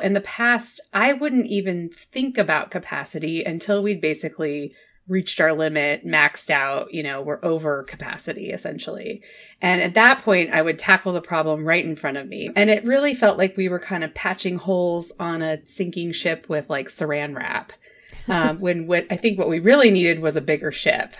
In 0.00 0.12
the 0.12 0.20
past, 0.20 0.80
I 0.92 1.12
wouldn't 1.12 1.46
even 1.46 1.90
think 2.12 2.38
about 2.38 2.70
capacity 2.70 3.42
until 3.42 3.82
we'd 3.82 4.00
basically 4.00 4.72
reached 5.08 5.40
our 5.40 5.52
limit, 5.52 6.06
maxed 6.06 6.50
out, 6.50 6.94
you 6.94 7.02
know, 7.02 7.20
we're 7.20 7.44
over 7.44 7.82
capacity 7.82 8.50
essentially. 8.50 9.22
And 9.60 9.80
at 9.80 9.94
that 9.94 10.22
point, 10.22 10.52
I 10.52 10.62
would 10.62 10.78
tackle 10.78 11.12
the 11.12 11.22
problem 11.22 11.64
right 11.64 11.84
in 11.84 11.96
front 11.96 12.16
of 12.16 12.28
me. 12.28 12.50
And 12.54 12.70
it 12.70 12.84
really 12.84 13.12
felt 13.12 13.38
like 13.38 13.56
we 13.56 13.68
were 13.68 13.80
kind 13.80 14.04
of 14.04 14.14
patching 14.14 14.58
holes 14.58 15.10
on 15.18 15.42
a 15.42 15.64
sinking 15.66 16.12
ship 16.12 16.46
with 16.48 16.70
like 16.70 16.88
saran 16.88 17.34
wrap. 17.34 17.72
Um, 18.26 18.58
when 18.60 18.86
what 18.86 19.06
I 19.10 19.16
think 19.16 19.38
what 19.38 19.48
we 19.48 19.58
really 19.58 19.90
needed 19.90 20.20
was 20.20 20.36
a 20.36 20.40
bigger 20.42 20.72
ship. 20.72 21.14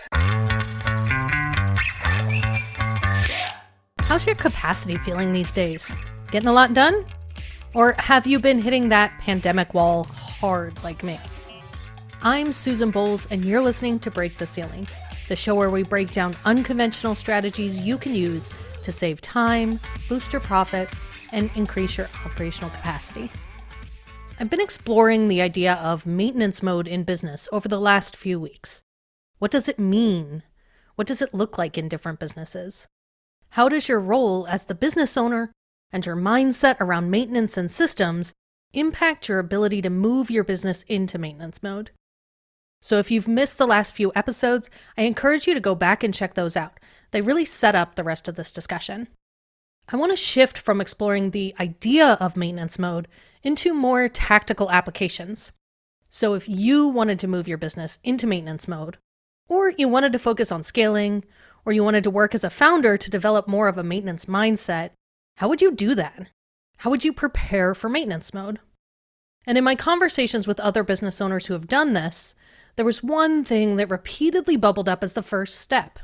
How's 3.99 4.25
your 4.25 4.35
capacity 4.35 4.97
feeling 4.97 5.31
these 5.31 5.51
days? 5.51 5.95
Getting 6.31 6.49
a 6.49 6.53
lot 6.53 6.73
done? 6.73 7.05
Or 7.75 7.93
have 7.99 8.25
you 8.25 8.39
been 8.39 8.61
hitting 8.61 8.89
that 8.89 9.19
pandemic 9.19 9.75
wall 9.75 10.05
hard 10.05 10.83
like 10.83 11.03
me? 11.03 11.19
I'm 12.23 12.51
Susan 12.51 12.89
Bowles, 12.89 13.27
and 13.27 13.45
you're 13.45 13.61
listening 13.61 13.99
to 13.99 14.11
Break 14.11 14.37
the 14.37 14.47
Ceiling, 14.47 14.87
the 15.27 15.35
show 15.35 15.53
where 15.53 15.69
we 15.69 15.83
break 15.83 16.11
down 16.11 16.35
unconventional 16.45 17.13
strategies 17.13 17.79
you 17.79 17.99
can 17.99 18.15
use 18.15 18.51
to 18.81 18.91
save 18.91 19.21
time, 19.21 19.79
boost 20.07 20.33
your 20.33 20.39
profit, 20.39 20.89
and 21.31 21.51
increase 21.55 21.95
your 21.95 22.09
operational 22.25 22.71
capacity. 22.71 23.31
I've 24.39 24.49
been 24.49 24.61
exploring 24.61 25.27
the 25.27 25.41
idea 25.41 25.75
of 25.75 26.07
maintenance 26.07 26.63
mode 26.63 26.87
in 26.87 27.03
business 27.03 27.47
over 27.51 27.67
the 27.67 27.79
last 27.79 28.15
few 28.15 28.39
weeks. 28.39 28.81
What 29.37 29.51
does 29.51 29.69
it 29.69 29.77
mean? 29.77 30.41
What 30.95 31.07
does 31.07 31.21
it 31.21 31.35
look 31.35 31.59
like 31.59 31.77
in 31.77 31.87
different 31.87 32.19
businesses? 32.19 32.87
How 33.49 33.69
does 33.69 33.87
your 33.87 33.99
role 33.99 34.47
as 34.47 34.65
the 34.65 34.75
business 34.75 35.15
owner 35.15 35.51
and 35.91 36.05
your 36.05 36.15
mindset 36.15 36.77
around 36.79 37.09
maintenance 37.09 37.57
and 37.57 37.69
systems 37.69 38.33
impact 38.73 39.27
your 39.27 39.39
ability 39.39 39.81
to 39.81 39.89
move 39.89 40.29
your 40.29 40.43
business 40.43 40.83
into 40.83 41.17
maintenance 41.17 41.63
mode. 41.63 41.91
So, 42.81 42.97
if 42.97 43.11
you've 43.11 43.27
missed 43.27 43.57
the 43.57 43.67
last 43.67 43.93
few 43.93 44.11
episodes, 44.15 44.69
I 44.97 45.01
encourage 45.01 45.47
you 45.47 45.53
to 45.53 45.59
go 45.59 45.75
back 45.75 46.03
and 46.03 46.13
check 46.13 46.35
those 46.35 46.55
out. 46.55 46.79
They 47.11 47.21
really 47.21 47.45
set 47.45 47.75
up 47.75 47.95
the 47.95 48.03
rest 48.03 48.27
of 48.27 48.35
this 48.35 48.53
discussion. 48.53 49.09
I 49.89 49.97
want 49.97 50.11
to 50.11 50.15
shift 50.15 50.57
from 50.57 50.79
exploring 50.79 51.31
the 51.31 51.53
idea 51.59 52.13
of 52.21 52.37
maintenance 52.37 52.79
mode 52.79 53.07
into 53.43 53.73
more 53.73 54.07
tactical 54.07 54.71
applications. 54.71 55.51
So, 56.09 56.35
if 56.35 56.47
you 56.47 56.87
wanted 56.87 57.19
to 57.19 57.27
move 57.27 57.47
your 57.47 57.57
business 57.57 57.99
into 58.03 58.27
maintenance 58.27 58.67
mode, 58.67 58.97
or 59.49 59.73
you 59.77 59.89
wanted 59.89 60.13
to 60.13 60.19
focus 60.19 60.51
on 60.51 60.63
scaling, 60.63 61.25
or 61.65 61.73
you 61.73 61.83
wanted 61.83 62.03
to 62.05 62.09
work 62.09 62.33
as 62.33 62.45
a 62.45 62.49
founder 62.49 62.97
to 62.97 63.11
develop 63.11 63.47
more 63.47 63.67
of 63.67 63.77
a 63.77 63.83
maintenance 63.83 64.25
mindset, 64.25 64.91
how 65.39 65.47
would 65.47 65.61
you 65.61 65.71
do 65.71 65.95
that? 65.95 66.27
How 66.79 66.89
would 66.89 67.05
you 67.05 67.13
prepare 67.13 67.73
for 67.73 67.87
maintenance 67.87 68.33
mode? 68.33 68.59
And 69.47 69.57
in 69.57 69.63
my 69.63 69.73
conversations 69.73 70.45
with 70.45 70.59
other 70.59 70.83
business 70.83 71.21
owners 71.21 71.45
who 71.45 71.53
have 71.53 71.65
done 71.65 71.93
this, 71.93 72.35
there 72.75 72.83
was 72.83 73.01
one 73.01 73.45
thing 73.45 73.77
that 73.77 73.89
repeatedly 73.89 74.57
bubbled 74.57 74.89
up 74.89 75.01
as 75.01 75.13
the 75.13 75.23
first 75.23 75.55
step. 75.55 75.97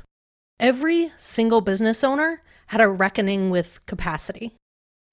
Every 0.58 1.12
single 1.18 1.60
business 1.60 2.02
owner 2.02 2.42
had 2.68 2.80
a 2.80 2.88
reckoning 2.88 3.50
with 3.50 3.84
capacity, 3.84 4.54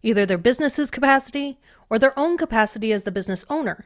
either 0.01 0.25
their 0.25 0.38
business's 0.38 0.89
capacity 0.89 1.59
or 1.89 1.99
their 1.99 2.17
own 2.17 2.38
capacity 2.38 2.94
as 2.94 3.03
the 3.03 3.11
business 3.11 3.44
owner. 3.49 3.85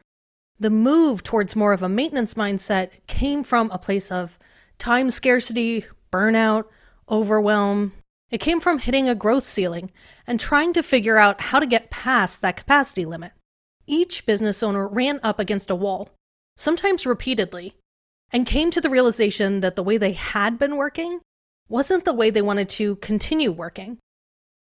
The 0.60 0.70
move 0.70 1.24
towards 1.24 1.56
more 1.56 1.72
of 1.72 1.82
a 1.82 1.88
maintenance 1.88 2.34
mindset 2.34 2.90
came 3.08 3.42
from 3.42 3.72
a 3.72 3.78
place 3.78 4.12
of 4.12 4.38
time 4.78 5.10
scarcity, 5.10 5.84
burnout, 6.12 6.66
overwhelm, 7.10 7.92
it 8.30 8.38
came 8.38 8.60
from 8.60 8.78
hitting 8.78 9.08
a 9.08 9.14
growth 9.14 9.44
ceiling 9.44 9.90
and 10.26 10.38
trying 10.38 10.72
to 10.74 10.82
figure 10.82 11.16
out 11.16 11.40
how 11.40 11.58
to 11.58 11.66
get 11.66 11.90
past 11.90 12.40
that 12.42 12.56
capacity 12.56 13.04
limit. 13.04 13.32
Each 13.86 14.26
business 14.26 14.62
owner 14.62 14.86
ran 14.86 15.18
up 15.22 15.38
against 15.38 15.70
a 15.70 15.74
wall, 15.74 16.10
sometimes 16.56 17.06
repeatedly, 17.06 17.74
and 18.30 18.46
came 18.46 18.70
to 18.70 18.80
the 18.80 18.90
realization 18.90 19.60
that 19.60 19.76
the 19.76 19.82
way 19.82 19.96
they 19.96 20.12
had 20.12 20.58
been 20.58 20.76
working 20.76 21.20
wasn't 21.68 22.04
the 22.04 22.12
way 22.12 22.28
they 22.28 22.42
wanted 22.42 22.68
to 22.68 22.96
continue 22.96 23.50
working. 23.50 23.98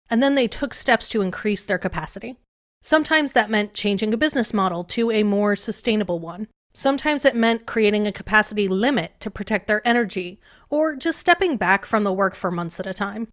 And 0.09 0.21
then 0.21 0.35
they 0.35 0.47
took 0.47 0.73
steps 0.73 1.09
to 1.09 1.21
increase 1.21 1.65
their 1.65 1.77
capacity. 1.77 2.37
Sometimes 2.83 3.31
that 3.31 3.49
meant 3.49 3.73
changing 3.73 4.13
a 4.13 4.17
business 4.17 4.53
model 4.53 4.83
to 4.83 5.11
a 5.11 5.23
more 5.23 5.55
sustainable 5.55 6.19
one. 6.19 6.47
Sometimes 6.73 7.23
it 7.23 7.35
meant 7.35 7.65
creating 7.65 8.05
a 8.05 8.11
capacity 8.11 8.67
limit 8.67 9.19
to 9.21 9.31
protect 9.31 9.67
their 9.67 9.85
energy, 9.87 10.41
or 10.69 10.95
just 10.95 11.19
stepping 11.19 11.55
back 11.55 11.85
from 11.85 12.03
the 12.03 12.13
work 12.13 12.35
for 12.35 12.51
months 12.51 12.79
at 12.81 12.85
a 12.85 12.93
time. 12.93 13.29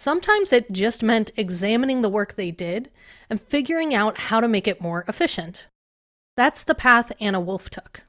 Sometimes 0.00 0.50
it 0.50 0.72
just 0.72 1.02
meant 1.02 1.30
examining 1.36 2.00
the 2.00 2.08
work 2.08 2.34
they 2.34 2.50
did 2.50 2.90
and 3.28 3.38
figuring 3.38 3.92
out 3.94 4.16
how 4.16 4.40
to 4.40 4.48
make 4.48 4.66
it 4.66 4.80
more 4.80 5.04
efficient. 5.06 5.66
That's 6.38 6.64
the 6.64 6.74
path 6.74 7.12
Anna 7.20 7.38
Wolf 7.38 7.68
took. 7.68 8.04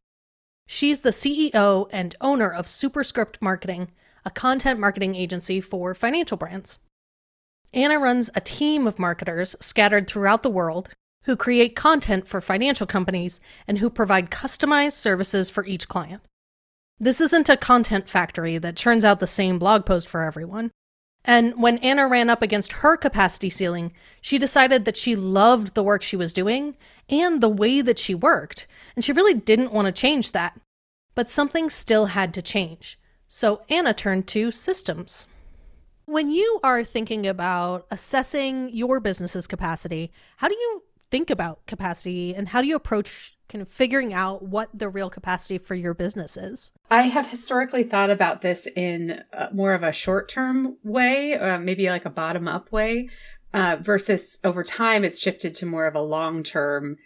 She's 0.66 1.02
the 1.02 1.10
CEO 1.10 1.90
and 1.92 2.16
owner 2.22 2.48
of 2.48 2.66
Superscript 2.66 3.42
Marketing, 3.42 3.90
a 4.24 4.32
content 4.32 4.80
marketing 4.80 5.16
agency 5.16 5.60
for 5.60 5.94
financial 5.94 6.38
brands. 6.38 6.80
Anna 7.74 8.00
runs 8.00 8.30
a 8.36 8.40
team 8.40 8.88
of 8.88 8.98
marketers 8.98 9.58
scattered 9.60 10.08
throughout 10.08 10.44
the 10.44 10.50
world 10.50 10.88
who 11.26 11.36
create 11.36 11.76
content 11.76 12.26
for 12.26 12.40
financial 12.40 12.88
companies 12.88 13.42
and 13.68 13.80
who 13.80 13.90
provide 13.90 14.32
customized 14.32 14.94
services 14.94 15.50
for 15.50 15.66
each 15.66 15.90
client. 15.90 16.22
This 16.98 17.20
isn't 17.20 17.50
a 17.50 17.58
content 17.58 18.08
factory 18.08 18.58
that 18.60 18.78
churns 18.78 19.04
out 19.04 19.20
the 19.20 19.28
same 19.28 19.60
blog 19.60 19.86
post 19.86 20.08
for 20.08 20.24
everyone. 20.24 20.72
And 21.24 21.62
when 21.62 21.78
Anna 21.80 22.08
ran 22.08 22.30
up 22.30 22.42
against 22.42 22.74
her 22.74 22.98
capacity 22.98 23.50
ceiling, 23.50 23.94
she 24.22 24.38
decided 24.38 24.86
that 24.86 24.98
she 24.98 25.16
loved 25.16 25.76
the 25.76 25.84
work 25.84 26.02
she 26.02 26.18
was 26.18 26.34
doing 26.34 26.76
and 27.10 27.42
the 27.42 27.50
way 27.50 27.82
that 27.82 28.00
she 28.00 28.16
worked, 28.16 28.66
and 28.96 29.06
she 29.06 29.12
really 29.12 29.34
didn't 29.34 29.72
want 29.72 29.86
to 29.86 29.92
change 29.92 30.32
that. 30.32 30.60
But 31.14 31.30
something 31.30 31.70
still 31.70 32.08
had 32.08 32.34
to 32.34 32.42
change. 32.42 32.98
So 33.28 33.62
Anna 33.70 33.94
turned 33.94 34.28
to 34.30 34.52
systems. 34.52 35.28
When 36.06 36.32
you 36.32 36.60
are 36.64 36.84
thinking 36.84 37.28
about 37.28 37.86
assessing 37.92 38.70
your 38.74 39.00
business's 39.00 39.48
capacity, 39.48 40.12
how 40.38 40.48
do 40.48 40.56
you 40.56 40.84
think 41.10 41.30
about 41.30 41.66
capacity 41.68 42.34
and 42.34 42.50
how 42.50 42.62
do 42.62 42.68
you 42.68 42.76
approach 42.76 43.38
kind 43.52 43.62
of 43.62 43.68
figuring 43.68 44.14
out 44.14 44.42
what 44.42 44.70
the 44.74 44.90
real 44.90 45.10
capacity 45.10 45.58
for 45.58 45.76
your 45.76 45.94
business 45.94 46.38
is? 46.38 46.72
I 46.90 47.04
have 47.04 47.30
historically 47.30 47.84
thought 47.84 48.10
about 48.10 48.42
this 48.42 48.68
in 48.76 49.24
uh, 49.34 49.48
more 49.54 49.74
of 49.74 49.84
a 49.84 49.92
short 49.92 50.30
term 50.30 50.78
way, 50.84 51.36
uh, 51.36 51.60
maybe 51.60 51.90
like 51.90 52.06
a 52.06 52.10
bottom 52.10 52.48
up 52.48 52.72
way, 52.72 53.10
uh, 53.54 53.78
versus 53.82 54.40
over 54.44 54.64
time, 54.64 55.04
it's 55.04 55.20
shifted 55.20 55.54
to 55.56 55.66
more 55.66 55.86
of 55.86 55.96
a 55.96 56.02
long 56.02 56.44
term 56.44 56.98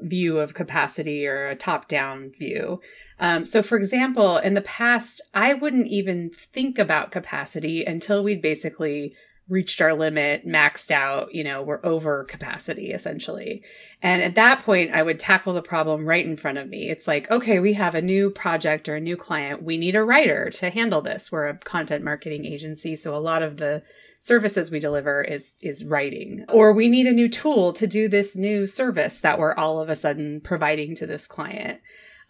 view 0.00 0.38
of 0.38 0.54
capacity 0.54 1.26
or 1.26 1.46
a 1.46 1.56
top 1.56 1.86
down 1.86 2.32
view. 2.36 2.80
Um, 3.20 3.44
so, 3.44 3.62
for 3.62 3.76
example, 3.76 4.38
in 4.38 4.54
the 4.54 4.60
past, 4.60 5.22
I 5.32 5.54
wouldn't 5.54 5.86
even 5.86 6.30
think 6.30 6.78
about 6.78 7.12
capacity 7.12 7.84
until 7.84 8.24
we'd 8.24 8.42
basically 8.42 9.14
reached 9.48 9.80
our 9.80 9.92
limit, 9.92 10.46
maxed 10.46 10.90
out, 10.90 11.34
you 11.34 11.44
know, 11.44 11.62
we're 11.62 11.84
over 11.84 12.24
capacity 12.24 12.92
essentially. 12.92 13.62
And 14.00 14.22
at 14.22 14.36
that 14.36 14.64
point, 14.64 14.92
I 14.92 15.02
would 15.02 15.18
tackle 15.18 15.52
the 15.52 15.62
problem 15.62 16.06
right 16.06 16.24
in 16.24 16.36
front 16.36 16.58
of 16.58 16.68
me. 16.68 16.88
It's 16.88 17.06
like, 17.06 17.30
okay, 17.30 17.58
we 17.58 17.74
have 17.74 17.94
a 17.94 18.02
new 18.02 18.30
project 18.30 18.88
or 18.88 18.96
a 18.96 19.00
new 19.00 19.16
client. 19.16 19.62
We 19.62 19.76
need 19.76 19.96
a 19.96 20.04
writer 20.04 20.48
to 20.50 20.70
handle 20.70 21.02
this. 21.02 21.30
We're 21.30 21.48
a 21.48 21.58
content 21.58 22.04
marketing 22.04 22.46
agency. 22.46 22.96
So 22.96 23.14
a 23.14 23.18
lot 23.18 23.42
of 23.42 23.58
the 23.58 23.82
services 24.24 24.70
we 24.70 24.80
deliver 24.80 25.22
is 25.22 25.54
is 25.60 25.84
writing 25.84 26.46
or 26.50 26.72
we 26.72 26.88
need 26.88 27.06
a 27.06 27.12
new 27.12 27.28
tool 27.28 27.74
to 27.74 27.86
do 27.86 28.08
this 28.08 28.34
new 28.34 28.66
service 28.66 29.18
that 29.18 29.38
we're 29.38 29.52
all 29.54 29.78
of 29.78 29.90
a 29.90 29.94
sudden 29.96 30.40
providing 30.40 30.94
to 30.94 31.06
this 31.06 31.26
client 31.26 31.78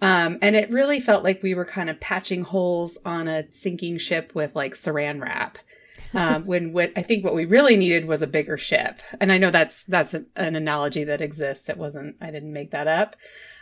um, 0.02 0.36
and 0.42 0.56
it 0.56 0.72
really 0.72 0.98
felt 0.98 1.22
like 1.22 1.40
we 1.40 1.54
were 1.54 1.64
kind 1.64 1.88
of 1.88 2.00
patching 2.00 2.42
holes 2.42 2.98
on 3.04 3.28
a 3.28 3.48
sinking 3.52 3.96
ship 3.96 4.32
with 4.34 4.56
like 4.56 4.74
saran 4.74 5.20
wrap 5.22 5.56
um, 6.14 6.46
when 6.46 6.72
what 6.72 6.92
I 6.96 7.02
think 7.02 7.24
what 7.24 7.34
we 7.34 7.44
really 7.44 7.76
needed 7.76 8.06
was 8.06 8.22
a 8.22 8.26
bigger 8.26 8.56
ship. 8.56 9.00
And 9.20 9.32
I 9.32 9.38
know 9.38 9.50
that's 9.50 9.84
that's 9.84 10.14
an, 10.14 10.26
an 10.36 10.56
analogy 10.56 11.04
that 11.04 11.20
exists. 11.20 11.68
It 11.68 11.76
wasn't 11.76 12.16
I 12.20 12.30
didn't 12.30 12.52
make 12.52 12.70
that 12.70 12.86
up. 12.86 13.16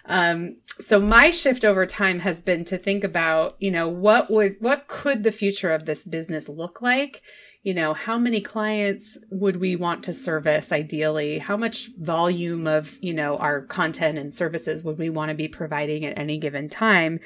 Um, 0.04 0.56
so 0.80 0.98
my 0.98 1.30
shift 1.30 1.64
over 1.64 1.86
time 1.86 2.20
has 2.20 2.42
been 2.42 2.64
to 2.66 2.78
think 2.78 3.04
about, 3.04 3.56
you 3.60 3.70
know, 3.70 3.88
what 3.88 4.30
would 4.30 4.56
what 4.60 4.88
could 4.88 5.22
the 5.22 5.32
future 5.32 5.72
of 5.72 5.86
this 5.86 6.04
business 6.04 6.48
look 6.48 6.82
like? 6.82 7.22
You 7.62 7.74
know, 7.74 7.94
how 7.94 8.18
many 8.18 8.40
clients 8.40 9.16
would 9.30 9.60
we 9.60 9.76
want 9.76 10.02
to 10.04 10.12
service 10.12 10.72
ideally? 10.72 11.38
How 11.38 11.56
much 11.56 11.90
volume 11.96 12.66
of, 12.66 12.98
you 13.00 13.14
know, 13.14 13.36
our 13.36 13.62
content 13.62 14.18
and 14.18 14.34
services 14.34 14.82
would 14.82 14.98
we 14.98 15.10
want 15.10 15.28
to 15.28 15.36
be 15.36 15.46
providing 15.46 16.04
at 16.04 16.18
any 16.18 16.38
given 16.38 16.68
time? 16.68 17.20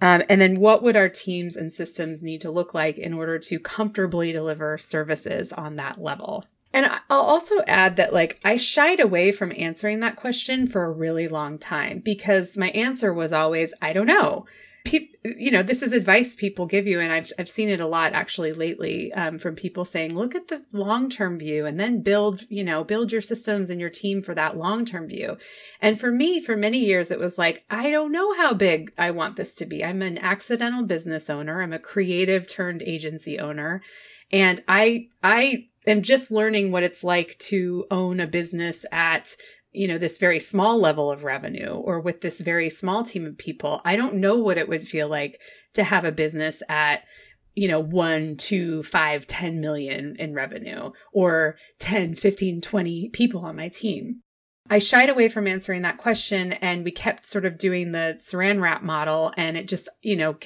Um, 0.00 0.22
and 0.28 0.40
then 0.40 0.60
what 0.60 0.82
would 0.82 0.96
our 0.96 1.08
teams 1.08 1.56
and 1.56 1.72
systems 1.72 2.22
need 2.22 2.40
to 2.42 2.50
look 2.50 2.74
like 2.74 2.98
in 2.98 3.14
order 3.14 3.38
to 3.38 3.58
comfortably 3.58 4.32
deliver 4.32 4.76
services 4.76 5.52
on 5.52 5.76
that 5.76 6.00
level? 6.00 6.44
And 6.72 6.86
I'll 7.08 7.20
also 7.20 7.60
add 7.68 7.94
that, 7.96 8.12
like, 8.12 8.40
I 8.44 8.56
shied 8.56 8.98
away 8.98 9.30
from 9.30 9.52
answering 9.56 10.00
that 10.00 10.16
question 10.16 10.66
for 10.66 10.84
a 10.84 10.90
really 10.90 11.28
long 11.28 11.56
time 11.56 12.00
because 12.00 12.56
my 12.56 12.70
answer 12.70 13.14
was 13.14 13.32
always, 13.32 13.72
I 13.80 13.92
don't 13.92 14.08
know. 14.08 14.46
Pe- 14.84 15.08
you 15.24 15.50
know, 15.50 15.62
this 15.62 15.80
is 15.80 15.94
advice 15.94 16.36
people 16.36 16.66
give 16.66 16.86
you, 16.86 17.00
and 17.00 17.10
I've 17.10 17.32
I've 17.38 17.48
seen 17.48 17.70
it 17.70 17.80
a 17.80 17.86
lot 17.86 18.12
actually 18.12 18.52
lately 18.52 19.10
um, 19.14 19.38
from 19.38 19.56
people 19.56 19.86
saying, 19.86 20.14
look 20.14 20.34
at 20.34 20.48
the 20.48 20.62
long 20.72 21.08
term 21.08 21.38
view, 21.38 21.64
and 21.64 21.80
then 21.80 22.02
build 22.02 22.42
you 22.50 22.62
know 22.62 22.84
build 22.84 23.10
your 23.10 23.22
systems 23.22 23.70
and 23.70 23.80
your 23.80 23.88
team 23.88 24.20
for 24.20 24.34
that 24.34 24.58
long 24.58 24.84
term 24.84 25.08
view. 25.08 25.38
And 25.80 25.98
for 25.98 26.10
me, 26.10 26.42
for 26.42 26.54
many 26.54 26.78
years, 26.78 27.10
it 27.10 27.18
was 27.18 27.38
like 27.38 27.64
I 27.70 27.90
don't 27.90 28.12
know 28.12 28.34
how 28.34 28.52
big 28.52 28.92
I 28.98 29.10
want 29.10 29.36
this 29.36 29.54
to 29.56 29.66
be. 29.66 29.82
I'm 29.82 30.02
an 30.02 30.18
accidental 30.18 30.84
business 30.84 31.30
owner. 31.30 31.62
I'm 31.62 31.72
a 31.72 31.78
creative 31.78 32.46
turned 32.46 32.82
agency 32.82 33.38
owner, 33.38 33.82
and 34.30 34.62
I 34.68 35.08
I 35.22 35.68
am 35.86 36.02
just 36.02 36.30
learning 36.30 36.72
what 36.72 36.82
it's 36.82 37.04
like 37.04 37.38
to 37.38 37.86
own 37.90 38.20
a 38.20 38.26
business 38.26 38.84
at 38.92 39.36
you 39.74 39.88
know 39.88 39.98
this 39.98 40.18
very 40.18 40.40
small 40.40 40.78
level 40.78 41.10
of 41.10 41.24
revenue 41.24 41.72
or 41.72 42.00
with 42.00 42.20
this 42.20 42.40
very 42.40 42.70
small 42.70 43.04
team 43.04 43.26
of 43.26 43.36
people 43.36 43.80
i 43.84 43.96
don't 43.96 44.14
know 44.14 44.36
what 44.36 44.58
it 44.58 44.68
would 44.68 44.86
feel 44.86 45.08
like 45.08 45.38
to 45.74 45.84
have 45.84 46.04
a 46.04 46.12
business 46.12 46.62
at 46.68 47.02
you 47.54 47.68
know 47.68 47.80
one 47.80 48.36
two 48.36 48.82
five 48.82 49.26
ten 49.26 49.60
million 49.60 50.16
in 50.18 50.34
revenue 50.34 50.90
or 51.12 51.56
10 51.78 52.14
15 52.14 52.60
20 52.60 53.10
people 53.10 53.44
on 53.44 53.56
my 53.56 53.68
team. 53.68 54.20
I 54.70 54.78
shied 54.78 55.10
away 55.10 55.28
from 55.28 55.46
answering 55.46 55.82
that 55.82 55.98
question 55.98 56.54
and 56.54 56.84
we 56.84 56.90
kept 56.90 57.26
sort 57.26 57.44
of 57.44 57.58
doing 57.58 57.92
the 57.92 58.18
saran 58.20 58.62
wrap 58.62 58.82
model 58.82 59.32
and 59.36 59.56
it 59.56 59.68
just 59.68 59.88
you 60.02 60.16
know 60.16 60.36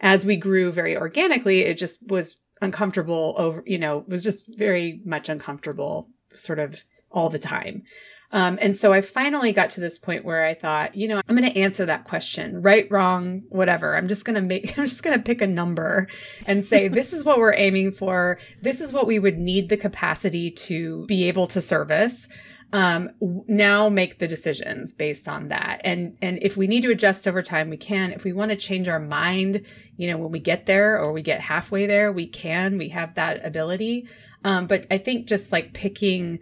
as 0.00 0.24
we 0.24 0.36
grew 0.36 0.72
very 0.72 0.96
organically 0.96 1.60
it 1.60 1.74
just 1.74 1.98
was 2.08 2.36
uncomfortable 2.60 3.34
over 3.38 3.62
you 3.66 3.78
know 3.78 4.04
was 4.08 4.24
just 4.24 4.46
very 4.56 5.00
much 5.04 5.28
uncomfortable 5.28 6.08
sort 6.34 6.58
of 6.58 6.82
all 7.10 7.30
the 7.30 7.38
time 7.38 7.82
um, 8.30 8.58
and 8.60 8.76
so 8.76 8.92
I 8.92 9.00
finally 9.00 9.52
got 9.52 9.70
to 9.70 9.80
this 9.80 9.98
point 9.98 10.24
where 10.24 10.44
I 10.44 10.52
thought, 10.52 10.94
you 10.94 11.08
know, 11.08 11.22
I'm 11.26 11.36
going 11.36 11.50
to 11.50 11.60
answer 11.60 11.86
that 11.86 12.04
question, 12.04 12.60
right, 12.60 12.86
wrong, 12.90 13.42
whatever. 13.48 13.96
I'm 13.96 14.06
just 14.06 14.26
going 14.26 14.34
to 14.34 14.42
make, 14.42 14.76
I'm 14.78 14.86
just 14.86 15.02
going 15.02 15.16
to 15.16 15.22
pick 15.22 15.40
a 15.40 15.46
number 15.46 16.08
and 16.46 16.66
say, 16.66 16.88
this 16.88 17.12
is 17.12 17.24
what 17.24 17.38
we're 17.38 17.54
aiming 17.54 17.92
for. 17.92 18.38
This 18.60 18.80
is 18.80 18.92
what 18.92 19.06
we 19.06 19.18
would 19.18 19.38
need 19.38 19.68
the 19.70 19.78
capacity 19.78 20.50
to 20.50 21.06
be 21.06 21.24
able 21.24 21.46
to 21.48 21.60
service. 21.60 22.28
Um, 22.70 23.12
now 23.48 23.88
make 23.88 24.18
the 24.18 24.28
decisions 24.28 24.92
based 24.92 25.26
on 25.26 25.48
that. 25.48 25.80
And, 25.84 26.18
and 26.20 26.38
if 26.42 26.54
we 26.54 26.66
need 26.66 26.82
to 26.82 26.90
adjust 26.90 27.26
over 27.26 27.42
time, 27.42 27.70
we 27.70 27.78
can. 27.78 28.12
If 28.12 28.24
we 28.24 28.34
want 28.34 28.50
to 28.50 28.58
change 28.58 28.88
our 28.88 29.00
mind, 29.00 29.64
you 29.96 30.10
know, 30.10 30.18
when 30.18 30.30
we 30.30 30.38
get 30.38 30.66
there 30.66 31.00
or 31.00 31.14
we 31.14 31.22
get 31.22 31.40
halfway 31.40 31.86
there, 31.86 32.12
we 32.12 32.26
can, 32.26 32.76
we 32.76 32.90
have 32.90 33.14
that 33.14 33.42
ability. 33.42 34.06
Um, 34.44 34.66
but 34.66 34.86
I 34.90 34.98
think 34.98 35.26
just 35.26 35.50
like 35.50 35.72
picking, 35.72 36.40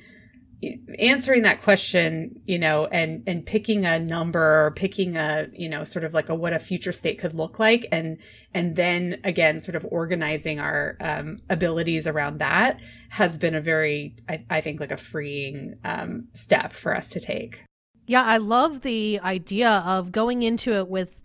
answering 0.98 1.42
that 1.42 1.62
question 1.62 2.40
you 2.46 2.58
know 2.58 2.86
and 2.86 3.22
and 3.26 3.44
picking 3.44 3.84
a 3.84 3.98
number 3.98 4.66
or 4.66 4.70
picking 4.70 5.16
a 5.16 5.46
you 5.52 5.68
know 5.68 5.84
sort 5.84 6.04
of 6.04 6.14
like 6.14 6.28
a 6.28 6.34
what 6.34 6.52
a 6.52 6.58
future 6.58 6.92
state 6.92 7.18
could 7.18 7.34
look 7.34 7.58
like 7.58 7.86
and 7.92 8.18
and 8.54 8.76
then 8.76 9.20
again 9.24 9.60
sort 9.60 9.76
of 9.76 9.84
organizing 9.90 10.58
our 10.58 10.96
um, 11.00 11.38
abilities 11.50 12.06
around 12.06 12.38
that 12.38 12.80
has 13.10 13.38
been 13.38 13.54
a 13.54 13.60
very 13.60 14.14
I, 14.28 14.44
I 14.48 14.60
think 14.60 14.80
like 14.80 14.92
a 14.92 14.96
freeing 14.96 15.74
um, 15.84 16.28
step 16.32 16.72
for 16.72 16.94
us 16.94 17.08
to 17.10 17.20
take. 17.20 17.62
Yeah 18.06 18.24
i 18.24 18.36
love 18.36 18.82
the 18.82 19.20
idea 19.22 19.70
of 19.86 20.12
going 20.12 20.42
into 20.42 20.72
it 20.74 20.88
with 20.88 21.20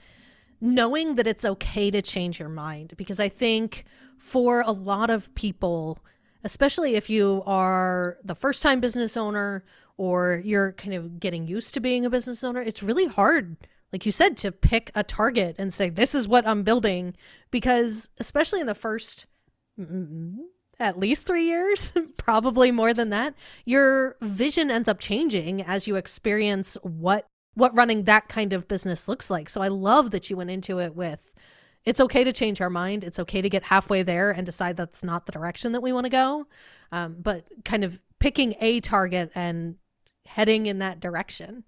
knowing 0.60 1.16
that 1.16 1.28
it's 1.28 1.46
okay 1.46 1.90
to 1.92 2.02
change 2.02 2.40
your 2.40 2.50
mind 2.50 2.94
because 2.98 3.20
i 3.20 3.30
think 3.30 3.86
for 4.18 4.62
a 4.62 4.72
lot 4.72 5.10
of 5.10 5.34
people 5.36 6.00
especially 6.44 6.96
if 6.96 7.10
you 7.10 7.44
are 7.46 8.18
the 8.24 8.36
first 8.36 8.64
time 8.64 8.80
business 8.80 9.16
owner 9.16 9.64
or 9.98 10.42
you're 10.44 10.72
kind 10.74 10.94
of 10.94 11.20
getting 11.20 11.48
used 11.48 11.74
to 11.74 11.80
being 11.80 12.06
a 12.06 12.10
business 12.10 12.44
owner. 12.44 12.62
It's 12.62 12.82
really 12.82 13.08
hard, 13.08 13.58
like 13.94 14.06
you 14.06 14.12
said, 14.12 14.38
to 14.38 14.52
pick 14.52 14.92
a 14.96 15.04
target 15.04 15.56
and 15.58 15.74
say, 15.74 15.90
this 15.90 16.16
is 16.16 16.28
what 16.28 16.48
I'm 16.48 16.64
building. 16.64 17.16
Because, 17.52 18.10
especially 18.18 18.62
in 18.62 18.68
the 18.68 18.76
first 18.76 19.28
mm, 19.80 20.38
at 20.80 20.98
least 20.98 21.28
three 21.28 21.46
years, 21.46 21.94
probably 22.18 22.72
more 22.72 22.94
than 22.94 23.10
that, 23.10 23.36
your 23.66 24.18
vision 24.22 24.72
ends 24.72 24.90
up 24.90 25.00
changing 25.00 25.62
as 25.62 25.88
you 25.88 25.96
experience 25.96 26.78
what 26.82 27.28
what 27.54 27.76
running 27.76 28.04
that 28.06 28.30
kind 28.30 28.54
of 28.54 28.68
business 28.68 29.10
looks 29.10 29.30
like. 29.30 29.50
So 29.50 29.62
I 29.62 29.68
love 29.68 30.12
that 30.12 30.30
you 30.30 30.38
went 30.38 30.50
into 30.50 30.80
it 30.80 30.96
with 30.96 31.31
it's 31.86 32.00
okay 32.00 32.24
to 32.24 32.32
change 32.32 32.62
our 32.62 32.70
mind. 32.70 33.04
It's 33.04 33.20
okay 33.20 33.42
to 33.42 33.50
get 33.50 33.64
halfway 33.64 34.04
there 34.04 34.32
and 34.32 34.46
decide 34.46 34.78
that's 34.78 35.04
not 35.04 35.26
the 35.26 35.32
direction 35.32 35.72
that 35.72 35.82
we 35.82 35.92
want 35.92 36.06
to 36.06 36.12
go. 36.12 36.48
Um, 36.92 37.16
but 37.20 37.48
kind 37.66 37.84
of 37.84 38.00
picking 38.20 38.56
a 38.60 38.80
target 38.82 39.32
and 39.34 39.76
heading 40.26 40.68
in 40.68 40.80
that 40.80 41.00
direction. 41.00 41.64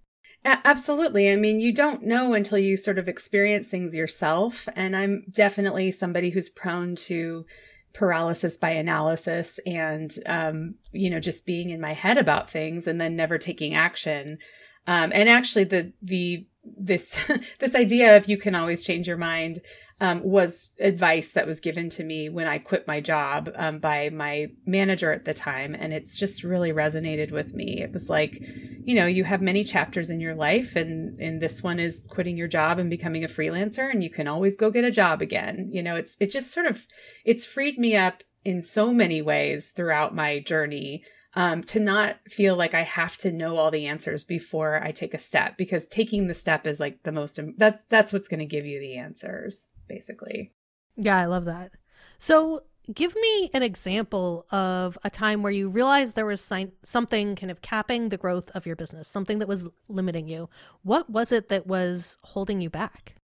Absolutely. 0.45 1.31
I 1.31 1.37
mean, 1.37 1.61
you 1.61 1.73
don't 1.73 2.03
know 2.03 2.33
until 2.33 2.57
you 2.57 2.75
sort 2.75 2.97
of 2.97 3.07
experience 3.07 3.67
things 3.67 3.95
yourself. 3.95 4.67
And 4.75 4.95
I'm 4.95 5.23
definitely 5.31 5.91
somebody 5.91 6.31
who's 6.31 6.49
prone 6.49 6.95
to 6.95 7.45
paralysis 7.93 8.57
by 8.57 8.71
analysis 8.71 9.59
and, 9.65 10.13
um, 10.25 10.75
you 10.91 11.09
know, 11.09 11.19
just 11.19 11.45
being 11.45 11.69
in 11.69 11.79
my 11.79 11.93
head 11.93 12.17
about 12.17 12.51
things 12.51 12.87
and 12.87 12.99
then 12.99 13.15
never 13.15 13.37
taking 13.37 13.73
action. 13.73 14.37
Um, 14.85 15.11
and 15.13 15.29
actually, 15.29 15.63
the, 15.63 15.93
the, 16.01 16.45
this, 16.65 17.17
this 17.59 17.73
idea 17.73 18.17
of 18.17 18.27
you 18.27 18.37
can 18.37 18.53
always 18.53 18.83
change 18.83 19.07
your 19.07 19.17
mind 19.17 19.61
um, 20.03 20.21
was 20.21 20.69
advice 20.81 21.31
that 21.31 21.47
was 21.47 21.61
given 21.61 21.89
to 21.91 22.03
me 22.03 22.27
when 22.27 22.45
I 22.45 22.57
quit 22.57 22.85
my 22.85 22.99
job 22.99 23.49
um, 23.55 23.79
by 23.79 24.09
my 24.09 24.47
manager 24.65 25.13
at 25.13 25.23
the 25.23 25.33
time. 25.33 25.73
And 25.73 25.93
it's 25.93 26.19
just 26.19 26.43
really 26.43 26.73
resonated 26.73 27.31
with 27.31 27.53
me. 27.53 27.81
It 27.81 27.93
was 27.93 28.09
like, 28.09 28.37
you 28.83 28.95
know, 28.95 29.05
you 29.05 29.23
have 29.23 29.41
many 29.41 29.63
chapters 29.63 30.09
in 30.09 30.19
your 30.19 30.35
life, 30.35 30.75
and, 30.75 31.17
and 31.21 31.41
this 31.41 31.63
one 31.63 31.79
is 31.79 32.03
quitting 32.09 32.35
your 32.35 32.49
job 32.49 32.79
and 32.79 32.89
becoming 32.89 33.23
a 33.23 33.29
freelancer, 33.29 33.89
and 33.89 34.03
you 34.03 34.09
can 34.09 34.27
always 34.27 34.57
go 34.57 34.69
get 34.69 34.83
a 34.83 34.91
job 34.91 35.21
again. 35.21 35.69
You 35.71 35.81
know, 35.81 35.95
it's, 35.95 36.17
it 36.19 36.31
just 36.31 36.51
sort 36.51 36.65
of, 36.65 36.85
it's 37.23 37.45
freed 37.45 37.79
me 37.79 37.95
up 37.95 38.23
in 38.43 38.61
so 38.61 38.91
many 38.93 39.21
ways 39.21 39.71
throughout 39.73 40.13
my 40.13 40.39
journey 40.39 41.05
um, 41.35 41.63
to 41.63 41.79
not 41.79 42.17
feel 42.29 42.57
like 42.57 42.73
I 42.73 42.83
have 42.83 43.15
to 43.19 43.31
know 43.31 43.55
all 43.55 43.71
the 43.71 43.85
answers 43.85 44.25
before 44.25 44.83
I 44.83 44.91
take 44.91 45.13
a 45.13 45.17
step 45.17 45.57
because 45.57 45.87
taking 45.87 46.27
the 46.27 46.33
step 46.33 46.67
is 46.67 46.81
like 46.81 47.03
the 47.03 47.13
most 47.13 47.39
that's 47.57 47.81
that's 47.89 48.11
what's 48.11 48.27
going 48.27 48.41
to 48.41 48.45
give 48.45 48.65
you 48.65 48.79
the 48.79 48.97
answers 48.97 49.69
basically. 49.87 50.51
Yeah, 50.95 51.17
I 51.17 51.25
love 51.25 51.45
that. 51.45 51.71
So, 52.17 52.63
give 52.93 53.15
me 53.15 53.49
an 53.53 53.63
example 53.63 54.45
of 54.51 54.97
a 55.03 55.09
time 55.09 55.41
where 55.41 55.51
you 55.51 55.69
realized 55.69 56.15
there 56.15 56.25
was 56.25 56.41
something 56.83 57.35
kind 57.35 57.51
of 57.51 57.61
capping 57.61 58.09
the 58.09 58.17
growth 58.17 58.51
of 58.51 58.65
your 58.65 58.75
business, 58.75 59.07
something 59.07 59.39
that 59.39 59.47
was 59.47 59.67
limiting 59.87 60.27
you. 60.27 60.49
What 60.83 61.09
was 61.09 61.31
it 61.31 61.49
that 61.49 61.65
was 61.65 62.17
holding 62.23 62.61
you 62.61 62.69
back? 62.69 63.15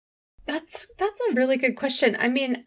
That's 0.46 0.88
that's 0.98 1.20
a 1.30 1.36
really 1.36 1.58
good 1.58 1.76
question. 1.76 2.16
I 2.20 2.30
mean, 2.30 2.66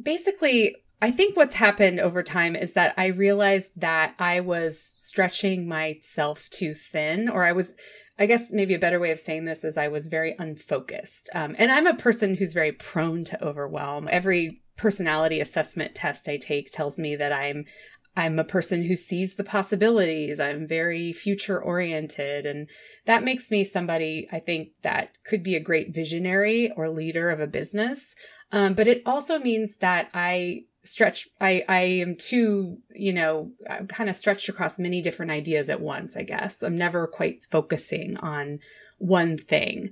basically, 0.00 0.76
I 1.00 1.10
think 1.10 1.36
what's 1.36 1.54
happened 1.54 2.00
over 2.00 2.22
time 2.22 2.56
is 2.56 2.74
that 2.74 2.94
I 2.96 3.06
realized 3.06 3.80
that 3.80 4.14
I 4.18 4.40
was 4.40 4.94
stretching 4.96 5.68
myself 5.68 6.48
too 6.50 6.74
thin 6.74 7.28
or 7.28 7.44
I 7.44 7.52
was 7.52 7.76
I 8.18 8.26
guess 8.26 8.50
maybe 8.50 8.74
a 8.74 8.78
better 8.78 8.98
way 8.98 9.12
of 9.12 9.20
saying 9.20 9.44
this 9.44 9.64
is 9.64 9.76
I 9.76 9.88
was 9.88 10.08
very 10.08 10.34
unfocused. 10.38 11.30
Um, 11.34 11.54
and 11.58 11.70
I'm 11.70 11.86
a 11.86 11.94
person 11.94 12.36
who's 12.36 12.52
very 12.52 12.72
prone 12.72 13.24
to 13.24 13.44
overwhelm. 13.44 14.08
Every 14.10 14.60
personality 14.76 15.40
assessment 15.40 15.94
test 15.94 16.28
I 16.28 16.36
take 16.36 16.72
tells 16.72 16.98
me 16.98 17.16
that 17.16 17.32
I'm 17.32 17.64
I'm 18.16 18.40
a 18.40 18.44
person 18.44 18.82
who 18.82 18.96
sees 18.96 19.34
the 19.34 19.44
possibilities. 19.44 20.40
I'm 20.40 20.66
very 20.66 21.12
future 21.12 21.62
oriented 21.62 22.46
and 22.46 22.68
that 23.06 23.22
makes 23.22 23.50
me 23.50 23.62
somebody 23.62 24.28
I 24.32 24.40
think 24.40 24.70
that 24.82 25.10
could 25.24 25.44
be 25.44 25.54
a 25.54 25.60
great 25.60 25.94
visionary 25.94 26.72
or 26.76 26.90
leader 26.90 27.30
of 27.30 27.38
a 27.38 27.46
business. 27.46 28.16
Um, 28.50 28.74
but 28.74 28.88
it 28.88 29.02
also 29.06 29.38
means 29.38 29.76
that 29.80 30.08
I 30.14 30.62
stretch 30.88 31.28
i 31.40 31.62
i 31.68 31.80
am 31.80 32.16
too 32.16 32.78
you 32.94 33.12
know 33.12 33.50
i'm 33.68 33.86
kind 33.86 34.10
of 34.10 34.16
stretched 34.16 34.48
across 34.48 34.78
many 34.78 35.02
different 35.02 35.30
ideas 35.30 35.68
at 35.68 35.80
once 35.80 36.16
i 36.16 36.22
guess. 36.22 36.62
I'm 36.62 36.76
never 36.76 37.06
quite 37.06 37.40
focusing 37.50 38.16
on 38.18 38.60
one 38.98 39.38
thing. 39.38 39.90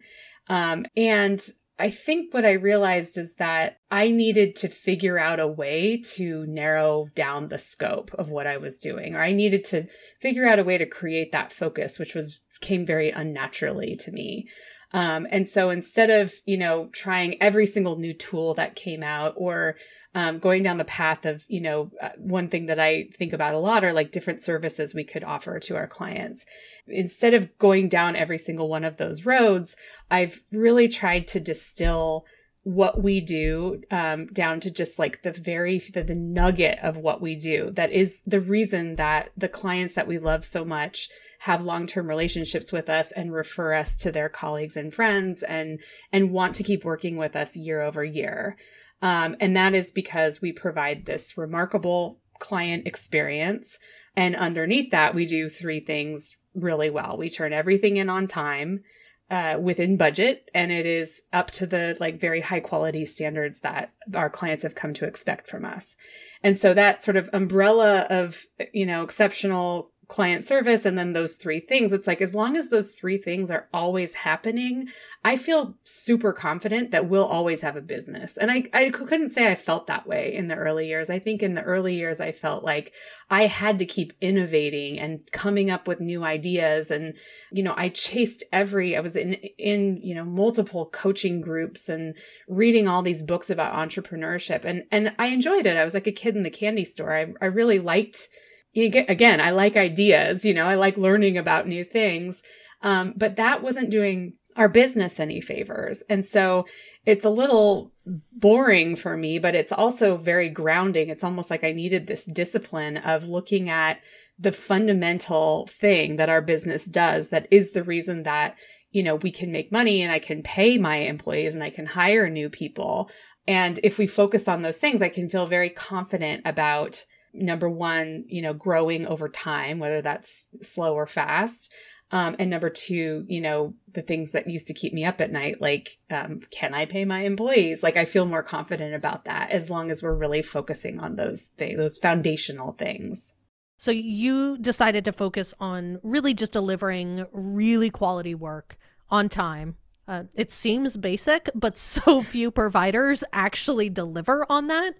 Um, 0.48 0.86
and 0.96 1.44
i 1.78 1.90
think 1.90 2.32
what 2.32 2.44
i 2.44 2.52
realized 2.52 3.18
is 3.18 3.34
that 3.36 3.78
i 3.90 4.08
needed 4.08 4.56
to 4.56 4.68
figure 4.68 5.18
out 5.18 5.40
a 5.40 5.46
way 5.46 6.00
to 6.14 6.46
narrow 6.46 7.08
down 7.14 7.48
the 7.48 7.58
scope 7.58 8.10
of 8.14 8.28
what 8.28 8.46
i 8.46 8.56
was 8.56 8.78
doing 8.78 9.14
or 9.14 9.22
i 9.22 9.32
needed 9.32 9.64
to 9.64 9.86
figure 10.20 10.46
out 10.48 10.58
a 10.58 10.64
way 10.64 10.78
to 10.78 10.86
create 10.86 11.32
that 11.32 11.52
focus 11.52 11.98
which 11.98 12.14
was 12.14 12.40
came 12.60 12.86
very 12.86 13.10
unnaturally 13.10 13.96
to 13.96 14.12
me. 14.12 14.48
Um, 14.92 15.26
and 15.30 15.48
so 15.48 15.70
instead 15.70 16.10
of 16.10 16.32
you 16.44 16.56
know 16.56 16.88
trying 16.92 17.40
every 17.42 17.66
single 17.66 17.96
new 17.96 18.14
tool 18.14 18.54
that 18.54 18.76
came 18.76 19.02
out 19.02 19.34
or 19.36 19.76
um, 20.14 20.38
going 20.38 20.62
down 20.62 20.78
the 20.78 20.84
path 20.84 21.24
of, 21.24 21.44
you 21.48 21.60
know, 21.60 21.90
uh, 22.00 22.10
one 22.16 22.48
thing 22.48 22.66
that 22.66 22.80
I 22.80 23.08
think 23.18 23.32
about 23.32 23.54
a 23.54 23.58
lot 23.58 23.84
are 23.84 23.92
like 23.92 24.12
different 24.12 24.42
services 24.42 24.94
we 24.94 25.04
could 25.04 25.24
offer 25.24 25.58
to 25.58 25.76
our 25.76 25.86
clients. 25.86 26.44
Instead 26.86 27.34
of 27.34 27.56
going 27.58 27.88
down 27.88 28.16
every 28.16 28.38
single 28.38 28.68
one 28.68 28.84
of 28.84 28.96
those 28.96 29.26
roads, 29.26 29.76
I've 30.10 30.42
really 30.52 30.88
tried 30.88 31.26
to 31.28 31.40
distill 31.40 32.24
what 32.66 33.00
we 33.00 33.20
do 33.20 33.80
um, 33.92 34.26
down 34.32 34.58
to 34.58 34.70
just 34.72 34.98
like 34.98 35.22
the 35.22 35.30
very 35.30 35.78
the, 35.94 36.02
the 36.02 36.16
nugget 36.16 36.80
of 36.82 36.96
what 36.96 37.20
we 37.20 37.36
do 37.36 37.70
that 37.76 37.92
is 37.92 38.22
the 38.26 38.40
reason 38.40 38.96
that 38.96 39.30
the 39.36 39.48
clients 39.48 39.94
that 39.94 40.08
we 40.08 40.18
love 40.18 40.44
so 40.44 40.64
much 40.64 41.08
have 41.38 41.62
long-term 41.62 42.08
relationships 42.08 42.72
with 42.72 42.88
us 42.88 43.12
and 43.12 43.32
refer 43.32 43.72
us 43.72 43.96
to 43.96 44.10
their 44.10 44.28
colleagues 44.28 44.76
and 44.76 44.92
friends 44.92 45.44
and 45.44 45.78
and 46.12 46.32
want 46.32 46.56
to 46.56 46.64
keep 46.64 46.84
working 46.84 47.16
with 47.16 47.36
us 47.36 47.56
year 47.56 47.82
over 47.82 48.02
year. 48.02 48.56
Um, 49.02 49.36
and 49.40 49.56
that 49.56 49.74
is 49.74 49.92
because 49.92 50.40
we 50.40 50.52
provide 50.52 51.04
this 51.04 51.36
remarkable 51.36 52.20
client 52.38 52.86
experience. 52.86 53.78
And 54.16 54.34
underneath 54.34 54.90
that, 54.92 55.14
we 55.14 55.26
do 55.26 55.48
three 55.48 55.80
things 55.80 56.36
really 56.54 56.90
well. 56.90 57.16
We 57.18 57.28
turn 57.28 57.52
everything 57.52 57.98
in 57.98 58.08
on 58.08 58.26
time 58.26 58.82
uh, 59.30 59.56
within 59.60 59.96
budget 59.96 60.48
and 60.54 60.70
it 60.70 60.86
is 60.86 61.22
up 61.32 61.50
to 61.50 61.66
the 61.66 61.96
like 61.98 62.20
very 62.20 62.40
high 62.40 62.60
quality 62.60 63.04
standards 63.04 63.60
that 63.60 63.92
our 64.14 64.30
clients 64.30 64.62
have 64.62 64.76
come 64.76 64.94
to 64.94 65.04
expect 65.04 65.50
from 65.50 65.64
us 65.64 65.96
and 66.44 66.56
so 66.56 66.72
that 66.72 67.02
sort 67.02 67.16
of 67.16 67.28
umbrella 67.32 68.06
of 68.08 68.44
you 68.72 68.86
know 68.86 69.02
exceptional 69.02 69.90
client 70.08 70.46
service 70.46 70.84
and 70.84 70.96
then 70.96 71.12
those 71.12 71.34
three 71.36 71.60
things 71.60 71.92
it's 71.92 72.06
like 72.06 72.20
as 72.20 72.34
long 72.34 72.56
as 72.56 72.68
those 72.68 72.92
three 72.92 73.18
things 73.18 73.50
are 73.50 73.68
always 73.72 74.14
happening 74.14 74.88
i 75.26 75.36
feel 75.36 75.74
super 75.82 76.32
confident 76.32 76.92
that 76.92 77.08
we'll 77.08 77.24
always 77.24 77.62
have 77.62 77.74
a 77.74 77.80
business. 77.80 78.36
And 78.36 78.48
i 78.48 78.64
i 78.72 78.90
couldn't 78.90 79.30
say 79.30 79.50
i 79.50 79.56
felt 79.56 79.88
that 79.88 80.06
way 80.06 80.32
in 80.32 80.46
the 80.46 80.54
early 80.54 80.86
years. 80.86 81.10
I 81.10 81.18
think 81.18 81.42
in 81.42 81.54
the 81.54 81.62
early 81.62 81.96
years 81.96 82.20
i 82.20 82.30
felt 82.30 82.62
like 82.62 82.92
i 83.28 83.46
had 83.46 83.78
to 83.78 83.86
keep 83.86 84.12
innovating 84.20 85.00
and 85.00 85.20
coming 85.32 85.68
up 85.68 85.88
with 85.88 86.00
new 86.00 86.22
ideas. 86.22 86.92
And 86.92 87.14
you 87.50 87.64
know 87.64 87.74
i 87.76 87.88
chased 87.88 88.44
every 88.52 88.96
i 88.96 89.00
was 89.00 89.16
in 89.16 89.34
in 89.58 89.98
you 90.00 90.14
know 90.14 90.24
multiple 90.24 90.90
coaching 90.92 91.40
groups 91.40 91.88
and 91.88 92.14
reading 92.48 92.86
all 92.86 93.02
these 93.02 93.22
books 93.22 93.50
about 93.50 93.74
entrepreneurship. 93.74 94.64
And 94.64 94.84
and 94.92 95.12
i 95.18 95.26
enjoyed 95.26 95.66
it. 95.66 95.76
I 95.76 95.84
was 95.84 95.94
like 95.94 96.06
a 96.06 96.12
kid 96.12 96.36
in 96.36 96.44
the 96.44 96.50
candy 96.50 96.84
store. 96.84 97.12
I, 97.12 97.26
I 97.42 97.46
really 97.46 97.80
liked 97.80 98.28
again, 98.76 99.40
I 99.40 99.50
like 99.50 99.76
ideas, 99.76 100.44
you 100.44 100.54
know, 100.54 100.66
I 100.66 100.74
like 100.74 100.96
learning 100.96 101.38
about 101.38 101.66
new 101.66 101.84
things. 101.84 102.42
Um, 102.82 103.14
but 103.16 103.36
that 103.36 103.62
wasn't 103.62 103.90
doing 103.90 104.34
our 104.54 104.68
business 104.68 105.18
any 105.18 105.40
favors. 105.40 106.02
And 106.08 106.24
so 106.24 106.66
it's 107.04 107.24
a 107.24 107.30
little 107.30 107.92
boring 108.32 108.96
for 108.96 109.16
me, 109.16 109.38
but 109.38 109.54
it's 109.54 109.72
also 109.72 110.16
very 110.16 110.48
grounding. 110.48 111.08
It's 111.08 111.24
almost 111.24 111.50
like 111.50 111.64
I 111.64 111.72
needed 111.72 112.06
this 112.06 112.24
discipline 112.24 112.96
of 112.98 113.28
looking 113.28 113.68
at 113.70 114.00
the 114.38 114.52
fundamental 114.52 115.68
thing 115.80 116.16
that 116.16 116.28
our 116.28 116.42
business 116.42 116.84
does 116.84 117.30
that 117.30 117.46
is 117.50 117.72
the 117.72 117.84
reason 117.84 118.24
that, 118.24 118.56
you 118.90 119.02
know, 119.02 119.14
we 119.14 119.30
can 119.30 119.52
make 119.52 119.72
money 119.72 120.02
and 120.02 120.12
I 120.12 120.18
can 120.18 120.42
pay 120.42 120.78
my 120.78 120.96
employees 120.96 121.54
and 121.54 121.62
I 121.62 121.70
can 121.70 121.86
hire 121.86 122.28
new 122.28 122.50
people. 122.50 123.08
And 123.46 123.78
if 123.82 123.98
we 123.98 124.06
focus 124.06 124.48
on 124.48 124.62
those 124.62 124.76
things, 124.76 125.00
I 125.00 125.08
can 125.08 125.30
feel 125.30 125.46
very 125.46 125.70
confident 125.70 126.42
about 126.44 127.04
number 127.36 127.68
one, 127.68 128.24
you 128.28 128.42
know, 128.42 128.52
growing 128.52 129.06
over 129.06 129.28
time, 129.28 129.78
whether 129.78 130.02
that's 130.02 130.46
slow 130.62 130.94
or 130.94 131.06
fast. 131.06 131.72
Um, 132.12 132.36
and 132.38 132.50
number 132.50 132.70
two, 132.70 133.24
you 133.26 133.40
know, 133.40 133.74
the 133.92 134.02
things 134.02 134.32
that 134.32 134.48
used 134.48 134.68
to 134.68 134.74
keep 134.74 134.92
me 134.92 135.04
up 135.04 135.20
at 135.20 135.32
night, 135.32 135.60
like, 135.60 135.98
um, 136.08 136.40
can 136.52 136.72
I 136.72 136.86
pay 136.86 137.04
my 137.04 137.22
employees? 137.24 137.82
Like, 137.82 137.96
I 137.96 138.04
feel 138.04 138.26
more 138.26 138.44
confident 138.44 138.94
about 138.94 139.24
that 139.24 139.50
as 139.50 139.70
long 139.70 139.90
as 139.90 140.02
we're 140.02 140.14
really 140.14 140.42
focusing 140.42 141.00
on 141.00 141.16
those 141.16 141.50
things, 141.58 141.76
those 141.76 141.98
foundational 141.98 142.72
things. 142.72 143.34
So 143.78 143.90
you 143.90 144.56
decided 144.58 145.04
to 145.04 145.12
focus 145.12 145.52
on 145.58 145.98
really 146.02 146.32
just 146.32 146.52
delivering 146.52 147.26
really 147.32 147.90
quality 147.90 148.34
work 148.34 148.78
on 149.10 149.28
time. 149.28 149.76
Uh, 150.08 150.24
it 150.34 150.52
seems 150.52 150.96
basic, 150.96 151.50
but 151.54 151.76
so 151.76 152.22
few 152.22 152.50
providers 152.50 153.24
actually 153.32 153.90
deliver 153.90 154.46
on 154.50 154.68
that. 154.68 154.94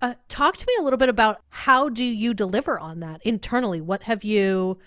Uh, 0.00 0.14
talk 0.28 0.56
to 0.56 0.66
me 0.66 0.74
a 0.78 0.82
little 0.82 0.96
bit 0.96 1.08
about 1.08 1.42
how 1.50 1.88
do 1.88 2.04
you 2.04 2.32
deliver 2.32 2.78
on 2.78 3.00
that 3.00 3.20
internally? 3.24 3.80
What 3.80 4.04
have 4.04 4.22
you 4.22 4.78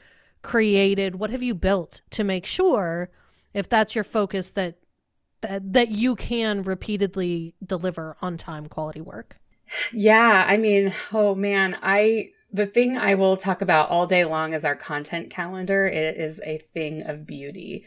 created? 0.42 1.16
What 1.16 1.32
have 1.32 1.44
you 1.44 1.54
built 1.54 2.02
to 2.12 2.24
make 2.24 2.46
sure, 2.46 3.10
if 3.54 3.68
that's 3.68 3.94
your 3.94 4.06
focus, 4.06 4.52
that 4.52 4.78
that, 5.42 5.74
that 5.74 5.90
you 5.90 6.16
can 6.16 6.62
repeatedly 6.62 7.56
deliver 7.66 8.16
on 8.22 8.38
time 8.38 8.68
quality 8.68 9.02
work? 9.02 9.38
Yeah, 9.92 10.46
I 10.48 10.58
mean, 10.58 10.94
oh 11.12 11.36
man, 11.36 11.78
I 11.82 12.30
the 12.54 12.68
thing 12.68 12.98
I 12.98 13.16
will 13.16 13.38
talk 13.38 13.62
about 13.62 13.90
all 13.90 14.08
day 14.08 14.26
long 14.26 14.54
is 14.54 14.66
our 14.66 14.76
content 14.76 15.30
calendar. 15.30 15.88
It 15.88 16.18
is 16.18 16.42
a 16.46 16.60
thing 16.74 17.02
of 17.04 17.26
beauty. 17.26 17.86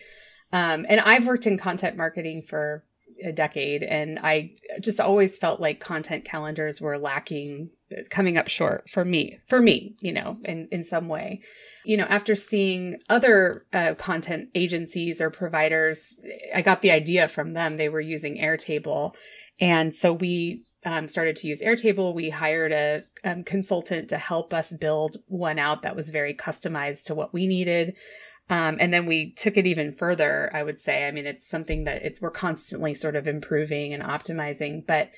Um, 0.54 0.86
and 0.88 1.00
I've 1.00 1.26
worked 1.26 1.46
in 1.46 1.58
content 1.58 1.96
marketing 1.96 2.44
for 2.48 2.84
a 3.24 3.32
decade 3.32 3.82
and 3.82 4.18
i 4.18 4.50
just 4.80 5.00
always 5.00 5.36
felt 5.36 5.60
like 5.60 5.78
content 5.78 6.24
calendars 6.24 6.80
were 6.80 6.98
lacking 6.98 7.70
coming 8.10 8.36
up 8.36 8.48
short 8.48 8.88
for 8.90 9.04
me 9.04 9.38
for 9.48 9.60
me 9.60 9.94
you 10.00 10.12
know 10.12 10.36
in 10.44 10.68
in 10.72 10.84
some 10.84 11.08
way. 11.08 11.40
You 11.84 11.96
know 11.96 12.04
after 12.04 12.34
seeing 12.34 12.98
other 13.08 13.66
uh, 13.72 13.94
content 13.94 14.48
agencies 14.54 15.20
or 15.20 15.30
providers 15.30 16.14
i 16.54 16.62
got 16.62 16.82
the 16.82 16.90
idea 16.90 17.28
from 17.28 17.52
them. 17.52 17.76
They 17.76 17.88
were 17.88 18.00
using 18.00 18.38
airtable. 18.38 19.12
And 19.60 19.94
so 19.94 20.12
we 20.12 20.64
um, 20.84 21.06
started 21.06 21.36
to 21.36 21.46
use 21.46 21.62
airtable. 21.62 22.14
We 22.14 22.30
hired 22.30 22.72
a 22.72 23.02
um, 23.22 23.44
consultant 23.44 24.08
to 24.08 24.18
help 24.18 24.52
us 24.52 24.72
build 24.72 25.18
one 25.28 25.58
out 25.58 25.82
that 25.82 25.94
was 25.94 26.10
very 26.10 26.34
customized 26.34 27.04
to 27.04 27.14
what 27.14 27.32
we 27.32 27.46
needed 27.46 27.94
um, 28.50 28.76
and 28.78 28.92
then 28.92 29.06
we 29.06 29.32
took 29.32 29.56
it 29.56 29.66
even 29.66 29.92
further, 29.92 30.50
I 30.52 30.62
would 30.62 30.80
say. 30.80 31.06
I 31.06 31.10
mean, 31.10 31.26
it's 31.26 31.48
something 31.48 31.84
that 31.84 32.02
it, 32.02 32.18
we're 32.20 32.30
constantly 32.30 32.92
sort 32.92 33.16
of 33.16 33.26
improving 33.26 33.94
and 33.94 34.02
optimizing, 34.02 34.86
but 34.86 35.10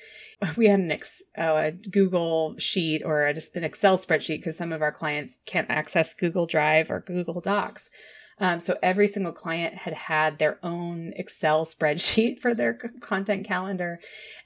we 0.55 0.67
had 0.67 0.79
an 0.79 0.91
ex, 0.91 1.21
oh, 1.37 1.57
a 1.57 1.71
Google 1.71 2.55
sheet 2.57 3.01
or 3.03 3.25
a, 3.25 3.33
just 3.33 3.55
an 3.55 3.65
Excel 3.65 3.97
spreadsheet 3.97 4.39
because 4.39 4.55
some 4.55 4.71
of 4.71 4.81
our 4.81 4.93
clients 4.93 5.39
can't 5.45 5.69
access 5.69 6.13
Google 6.13 6.45
Drive 6.45 6.89
or 6.89 7.01
Google 7.01 7.41
Docs. 7.41 7.89
Um, 8.39 8.59
so 8.59 8.77
every 8.83 9.07
single 9.07 9.31
client 9.31 9.75
had 9.75 9.93
had 9.93 10.37
their 10.37 10.59
own 10.63 11.13
Excel 11.15 11.65
spreadsheet 11.65 12.39
for 12.41 12.53
their 12.53 12.73
content 13.01 13.47
calendar. 13.47 13.99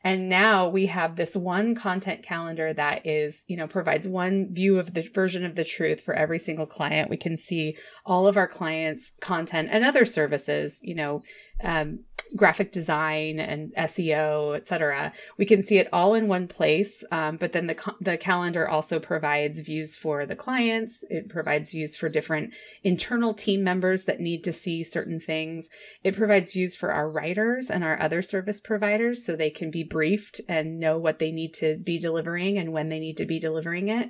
And 0.04 0.30
now 0.30 0.70
we 0.70 0.88
have 0.88 1.16
this 1.16 1.36
one 1.36 1.76
content 1.76 2.24
calendar 2.24 2.74
that 2.74 3.06
is, 3.06 3.46
you 3.48 3.58
know, 3.58 3.68
provides 3.68 4.08
one 4.08 4.54
view 4.54 4.80
of 4.80 4.94
the 4.94 5.02
version 5.02 5.46
of 5.46 5.56
the 5.56 5.66
truth 5.66 6.02
for 6.02 6.14
every 6.14 6.40
single 6.40 6.66
client. 6.66 7.10
We 7.10 7.18
can 7.18 7.38
see 7.38 7.76
all 8.06 8.28
of 8.28 8.38
our 8.38 8.48
clients' 8.48 9.12
content 9.20 9.70
and 9.72 9.86
other 9.86 10.06
services, 10.06 10.80
you 10.82 10.96
know, 10.96 11.22
um, 11.64 12.00
graphic 12.36 12.72
design 12.72 13.40
and 13.40 13.74
SEO, 13.76 14.56
etc. 14.56 15.12
We 15.38 15.46
can 15.46 15.64
see 15.64 15.78
it 15.78 15.90
all 15.92 16.14
in 16.14 16.28
one 16.28 16.48
place. 16.48 17.04
Um, 17.12 17.38
but 17.38 17.52
then 17.52 17.68
the 17.68 17.94
the 18.00 18.18
calendar 18.18 18.68
also 18.68 19.00
provides 19.00 19.60
views 19.60 19.96
for 19.96 20.26
the 20.26 20.36
clients. 20.36 21.04
It 21.10 21.30
provides 21.30 21.72
views 21.72 21.96
for 21.96 22.10
different 22.10 22.54
internal 22.84 23.34
team 23.34 23.64
members 23.64 24.04
that 24.06 24.20
need 24.20 24.44
to 24.46 24.54
see 24.54 24.84
certain 24.84 25.20
things. 25.20 25.70
It 26.04 26.16
provides 26.16 26.54
views 26.54 26.76
for 26.76 26.92
our 26.92 27.10
writers 27.10 27.70
and 27.70 27.84
our 27.84 28.00
other 28.00 28.22
service 28.22 28.62
providers 28.62 29.26
so 29.26 29.36
they 29.36 29.50
can 29.50 29.72
be 29.72 29.84
briefed 29.84 30.42
and 30.48 30.80
know 30.80 30.98
what 30.98 31.20
they 31.20 31.32
need 31.32 31.54
to 31.56 31.78
be 31.78 32.00
delivering 32.00 32.58
and 32.58 32.74
when 32.74 32.90
they 32.90 33.00
need 33.00 33.18
to 33.18 33.26
be 33.26 33.40
delivering 33.40 33.90
it. 33.90 34.10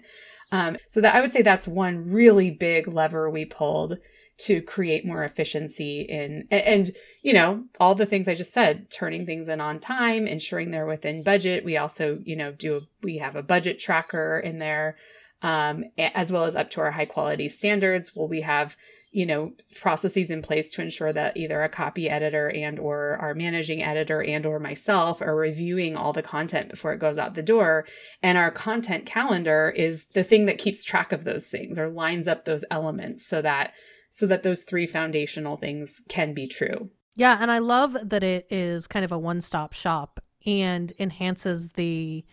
Um, 0.51 0.77
so 0.89 0.99
that 1.01 1.15
I 1.15 1.21
would 1.21 1.31
say 1.31 1.41
that's 1.41 1.67
one 1.67 2.11
really 2.11 2.51
big 2.51 2.87
lever 2.87 3.29
we 3.29 3.45
pulled 3.45 3.97
to 4.41 4.61
create 4.61 5.05
more 5.05 5.23
efficiency 5.23 6.01
in 6.01 6.47
and, 6.49 6.61
and, 6.61 6.91
you 7.21 7.33
know 7.33 7.63
all 7.79 7.93
the 7.93 8.05
things 8.05 8.27
i 8.27 8.33
just 8.33 8.53
said 8.53 8.89
turning 8.89 9.25
things 9.25 9.47
in 9.47 9.61
on 9.61 9.79
time 9.79 10.25
ensuring 10.25 10.71
they're 10.71 10.85
within 10.85 11.23
budget. 11.23 11.63
We 11.63 11.77
also 11.77 12.19
you 12.23 12.35
know 12.35 12.51
do 12.51 12.81
we 13.03 13.17
have 13.17 13.35
a 13.35 13.43
budget 13.43 13.79
tracker 13.79 14.39
in 14.39 14.59
there 14.59 14.97
um, 15.41 15.85
as 15.97 16.31
well 16.31 16.45
as 16.45 16.55
up 16.55 16.69
to 16.71 16.81
our 16.81 16.91
high 16.91 17.05
quality 17.05 17.49
standards. 17.49 18.15
Will 18.15 18.27
we 18.27 18.41
have 18.41 18.75
you 19.11 19.25
know 19.25 19.51
processes 19.81 20.29
in 20.29 20.41
place 20.41 20.71
to 20.71 20.81
ensure 20.81 21.11
that 21.11 21.35
either 21.35 21.61
a 21.61 21.69
copy 21.69 22.09
editor 22.09 22.49
and 22.49 22.79
or 22.79 23.17
our 23.21 23.33
managing 23.33 23.83
editor 23.83 24.23
and 24.23 24.45
or 24.45 24.59
myself 24.59 25.21
are 25.21 25.35
reviewing 25.35 25.95
all 25.97 26.13
the 26.13 26.23
content 26.23 26.69
before 26.69 26.93
it 26.93 26.99
goes 26.99 27.17
out 27.17 27.35
the 27.35 27.41
door. 27.41 27.85
And 28.23 28.37
our 28.37 28.51
content 28.51 29.05
calendar 29.05 29.73
is 29.75 30.05
the 30.13 30.23
thing 30.23 30.45
that 30.45 30.57
keeps 30.57 30.83
track 30.83 31.11
of 31.11 31.23
those 31.23 31.45
things 31.45 31.77
or 31.77 31.89
lines 31.89 32.27
up 32.27 32.45
those 32.45 32.65
elements 32.71 33.27
so 33.27 33.41
that 33.41 33.73
so 34.11 34.27
that 34.27 34.43
those 34.43 34.63
three 34.63 34.85
foundational 34.85 35.57
things 35.57 36.03
can 36.09 36.33
be 36.33 36.47
true. 36.47 36.89
Yeah, 37.15 37.37
and 37.39 37.49
I 37.51 37.57
love 37.57 37.97
that 38.01 38.23
it 38.23 38.47
is 38.49 38.87
kind 38.87 39.03
of 39.03 39.11
a 39.11 39.17
one-stop 39.17 39.73
shop 39.73 40.19
and 40.45 40.93
enhances 40.99 41.71
the 41.73 42.25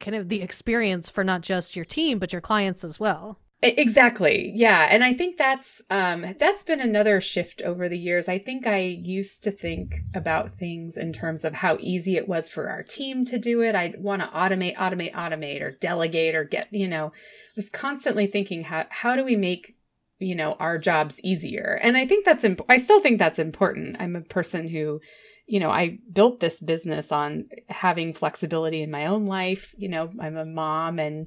kind 0.00 0.16
of 0.16 0.28
the 0.28 0.42
experience 0.42 1.08
for 1.08 1.22
not 1.22 1.42
just 1.42 1.76
your 1.76 1.84
team 1.84 2.18
but 2.18 2.32
your 2.32 2.40
clients 2.40 2.82
as 2.82 2.98
well. 2.98 3.38
Exactly. 3.62 4.50
Yeah, 4.56 4.88
and 4.90 5.04
I 5.04 5.14
think 5.14 5.38
that's 5.38 5.80
um 5.88 6.34
that's 6.40 6.64
been 6.64 6.80
another 6.80 7.20
shift 7.20 7.62
over 7.62 7.88
the 7.88 7.98
years. 7.98 8.28
I 8.28 8.40
think 8.40 8.66
I 8.66 8.78
used 8.78 9.44
to 9.44 9.52
think 9.52 10.00
about 10.14 10.58
things 10.58 10.96
in 10.96 11.12
terms 11.12 11.44
of 11.44 11.54
how 11.54 11.78
easy 11.80 12.16
it 12.16 12.26
was 12.26 12.50
for 12.50 12.68
our 12.68 12.82
team 12.82 13.24
to 13.26 13.38
do 13.38 13.62
it. 13.62 13.76
I'd 13.76 14.02
want 14.02 14.20
to 14.22 14.28
automate, 14.28 14.76
automate, 14.76 15.14
automate 15.14 15.62
or 15.62 15.70
delegate 15.70 16.34
or 16.34 16.42
get, 16.42 16.66
you 16.72 16.88
know, 16.88 17.06
I 17.06 17.54
was 17.54 17.70
constantly 17.70 18.26
thinking 18.26 18.64
how 18.64 18.86
how 18.90 19.14
do 19.14 19.24
we 19.24 19.36
make 19.36 19.76
you 20.22 20.34
know 20.34 20.52
our 20.54 20.78
jobs 20.78 21.20
easier 21.22 21.78
and 21.82 21.96
i 21.96 22.06
think 22.06 22.24
that's 22.24 22.44
imp- 22.44 22.64
i 22.68 22.76
still 22.76 23.00
think 23.00 23.18
that's 23.18 23.38
important 23.38 23.96
i'm 23.98 24.16
a 24.16 24.20
person 24.20 24.68
who 24.68 25.00
you 25.46 25.60
know 25.60 25.70
i 25.70 25.98
built 26.12 26.40
this 26.40 26.60
business 26.60 27.12
on 27.12 27.46
having 27.68 28.12
flexibility 28.12 28.82
in 28.82 28.90
my 28.90 29.06
own 29.06 29.26
life 29.26 29.74
you 29.76 29.88
know 29.88 30.10
i'm 30.20 30.36
a 30.36 30.44
mom 30.44 30.98
and 30.98 31.26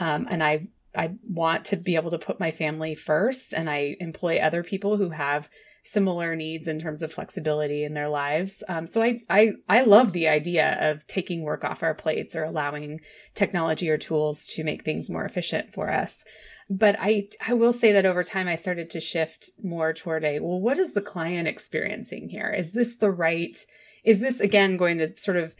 um, 0.00 0.26
and 0.30 0.42
i 0.42 0.66
I 0.96 1.10
want 1.28 1.66
to 1.66 1.76
be 1.76 1.96
able 1.96 2.10
to 2.12 2.18
put 2.18 2.40
my 2.40 2.50
family 2.50 2.94
first 2.94 3.52
and 3.52 3.68
I 3.68 3.96
employ 4.00 4.38
other 4.38 4.62
people 4.62 4.96
who 4.96 5.10
have 5.10 5.48
similar 5.84 6.34
needs 6.34 6.66
in 6.66 6.80
terms 6.80 7.00
of 7.00 7.12
flexibility 7.12 7.84
in 7.84 7.94
their 7.94 8.08
lives. 8.08 8.64
Um, 8.68 8.86
so 8.88 9.02
I, 9.02 9.22
I 9.30 9.52
I 9.68 9.82
love 9.82 10.12
the 10.12 10.26
idea 10.26 10.76
of 10.80 11.06
taking 11.06 11.42
work 11.42 11.64
off 11.64 11.82
our 11.82 11.94
plates 11.94 12.34
or 12.34 12.42
allowing 12.42 13.00
technology 13.34 13.88
or 13.88 13.96
tools 13.96 14.48
to 14.54 14.64
make 14.64 14.84
things 14.84 15.08
more 15.08 15.24
efficient 15.24 15.72
for 15.72 15.90
us. 15.90 16.24
But 16.68 16.96
I 16.98 17.28
I 17.46 17.54
will 17.54 17.72
say 17.72 17.92
that 17.92 18.06
over 18.06 18.24
time 18.24 18.48
I 18.48 18.56
started 18.56 18.90
to 18.90 19.00
shift 19.00 19.50
more 19.62 19.92
toward 19.92 20.24
a 20.24 20.40
well, 20.40 20.60
what 20.60 20.78
is 20.78 20.94
the 20.94 21.00
client 21.00 21.46
experiencing 21.48 22.28
here? 22.28 22.52
Is 22.52 22.72
this 22.72 22.96
the 22.96 23.10
right? 23.10 23.56
Is 24.04 24.20
this 24.20 24.40
again 24.40 24.76
going 24.76 24.98
to 24.98 25.16
sort 25.16 25.36
of 25.36 25.54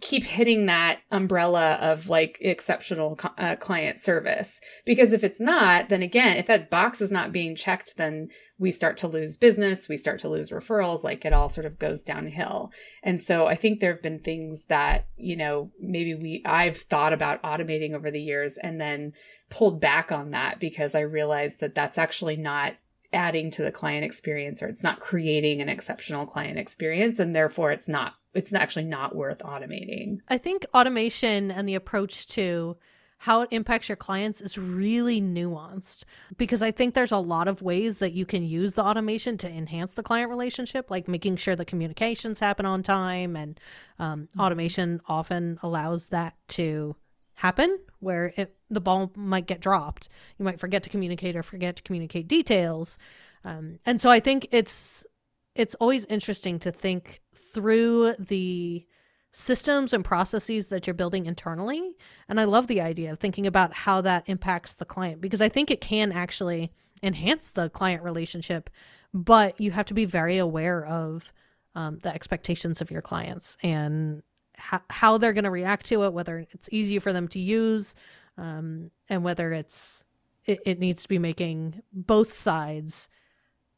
keep 0.00 0.24
hitting 0.24 0.66
that 0.66 0.98
umbrella 1.10 1.78
of 1.80 2.08
like 2.08 2.36
exceptional 2.42 3.18
uh, 3.38 3.56
client 3.56 3.98
service 3.98 4.60
because 4.84 5.14
if 5.14 5.24
it's 5.24 5.40
not 5.40 5.88
then 5.88 6.02
again 6.02 6.36
if 6.36 6.46
that 6.46 6.68
box 6.68 7.00
is 7.00 7.10
not 7.10 7.32
being 7.32 7.56
checked 7.56 7.96
then 7.96 8.28
we 8.58 8.72
start 8.72 8.96
to 8.98 9.08
lose 9.08 9.36
business, 9.36 9.88
we 9.88 9.96
start 9.96 10.18
to 10.20 10.28
lose 10.28 10.50
referrals, 10.50 11.04
like 11.04 11.24
it 11.24 11.32
all 11.32 11.48
sort 11.48 11.64
of 11.64 11.78
goes 11.78 12.02
downhill. 12.02 12.72
And 13.04 13.22
so 13.22 13.46
I 13.46 13.54
think 13.54 13.78
there 13.78 13.92
have 13.92 14.02
been 14.02 14.18
things 14.18 14.64
that, 14.68 15.06
you 15.16 15.36
know, 15.36 15.70
maybe 15.80 16.14
we 16.14 16.42
I've 16.44 16.78
thought 16.78 17.12
about 17.12 17.42
automating 17.42 17.94
over 17.94 18.10
the 18.10 18.20
years 18.20 18.58
and 18.60 18.80
then 18.80 19.12
pulled 19.50 19.80
back 19.80 20.12
on 20.12 20.30
that 20.30 20.60
because 20.60 20.94
I 20.94 21.00
realized 21.00 21.60
that 21.60 21.74
that's 21.74 21.98
actually 21.98 22.36
not 22.36 22.74
adding 23.12 23.50
to 23.50 23.62
the 23.62 23.72
client 23.72 24.04
experience 24.04 24.62
or 24.62 24.68
it's 24.68 24.82
not 24.82 25.00
creating 25.00 25.62
an 25.62 25.68
exceptional 25.68 26.26
client 26.26 26.58
experience 26.58 27.18
and 27.18 27.34
therefore 27.34 27.72
it's 27.72 27.88
not 27.88 28.14
it's 28.34 28.52
actually 28.52 28.84
not 28.84 29.16
worth 29.16 29.38
automating. 29.38 30.18
I 30.28 30.36
think 30.36 30.66
automation 30.74 31.50
and 31.50 31.68
the 31.68 31.74
approach 31.74 32.26
to 32.28 32.76
how 33.18 33.40
it 33.40 33.48
impacts 33.50 33.88
your 33.88 33.96
clients 33.96 34.40
is 34.40 34.56
really 34.56 35.20
nuanced 35.20 36.04
because 36.36 36.62
I 36.62 36.70
think 36.70 36.94
there's 36.94 37.10
a 37.10 37.18
lot 37.18 37.48
of 37.48 37.62
ways 37.62 37.98
that 37.98 38.12
you 38.12 38.24
can 38.24 38.44
use 38.44 38.74
the 38.74 38.84
automation 38.84 39.36
to 39.38 39.48
enhance 39.48 39.94
the 39.94 40.04
client 40.04 40.30
relationship, 40.30 40.88
like 40.88 41.08
making 41.08 41.36
sure 41.36 41.56
the 41.56 41.64
communications 41.64 42.38
happen 42.38 42.64
on 42.64 42.84
time. 42.84 43.34
And 43.34 43.58
um, 43.98 44.22
mm-hmm. 44.22 44.40
automation 44.40 45.00
often 45.08 45.58
allows 45.64 46.06
that 46.06 46.36
to 46.48 46.94
happen 47.38 47.78
where 48.00 48.32
it, 48.36 48.56
the 48.68 48.80
ball 48.80 49.12
might 49.14 49.46
get 49.46 49.60
dropped. 49.60 50.08
You 50.38 50.44
might 50.44 50.58
forget 50.58 50.82
to 50.82 50.90
communicate 50.90 51.36
or 51.36 51.42
forget 51.44 51.76
to 51.76 51.82
communicate 51.82 52.26
details. 52.26 52.98
Um, 53.44 53.78
and 53.86 54.00
so 54.00 54.10
I 54.10 54.20
think 54.20 54.48
it's 54.50 55.06
it's 55.54 55.76
always 55.76 56.04
interesting 56.06 56.58
to 56.60 56.72
think 56.72 57.20
through 57.34 58.14
the 58.18 58.86
systems 59.32 59.92
and 59.92 60.04
processes 60.04 60.68
that 60.68 60.86
you're 60.86 60.94
building 60.94 61.26
internally. 61.26 61.96
And 62.28 62.40
I 62.40 62.44
love 62.44 62.66
the 62.66 62.80
idea 62.80 63.12
of 63.12 63.18
thinking 63.18 63.46
about 63.46 63.72
how 63.72 64.00
that 64.00 64.24
impacts 64.26 64.74
the 64.74 64.84
client 64.84 65.20
because 65.20 65.40
I 65.40 65.48
think 65.48 65.70
it 65.70 65.80
can 65.80 66.10
actually 66.10 66.72
enhance 67.04 67.52
the 67.52 67.70
client 67.70 68.02
relationship, 68.02 68.68
but 69.14 69.60
you 69.60 69.70
have 69.70 69.86
to 69.86 69.94
be 69.94 70.04
very 70.04 70.38
aware 70.38 70.84
of 70.84 71.32
um, 71.76 71.98
the 72.00 72.12
expectations 72.12 72.80
of 72.80 72.90
your 72.90 73.02
clients 73.02 73.56
and 73.62 74.22
ha- 74.58 74.82
how 74.90 75.18
they're 75.18 75.32
going 75.32 75.44
to 75.44 75.50
react 75.50 75.86
to 75.86 76.04
it, 76.04 76.12
whether 76.12 76.46
it's 76.52 76.68
easy 76.70 76.98
for 76.98 77.12
them 77.12 77.28
to 77.28 77.38
use, 77.38 77.94
um, 78.36 78.90
and 79.08 79.24
whether 79.24 79.52
it's 79.52 80.04
it, 80.46 80.60
it 80.64 80.78
needs 80.78 81.02
to 81.02 81.08
be 81.08 81.18
making 81.18 81.82
both 81.92 82.32
sides 82.32 83.08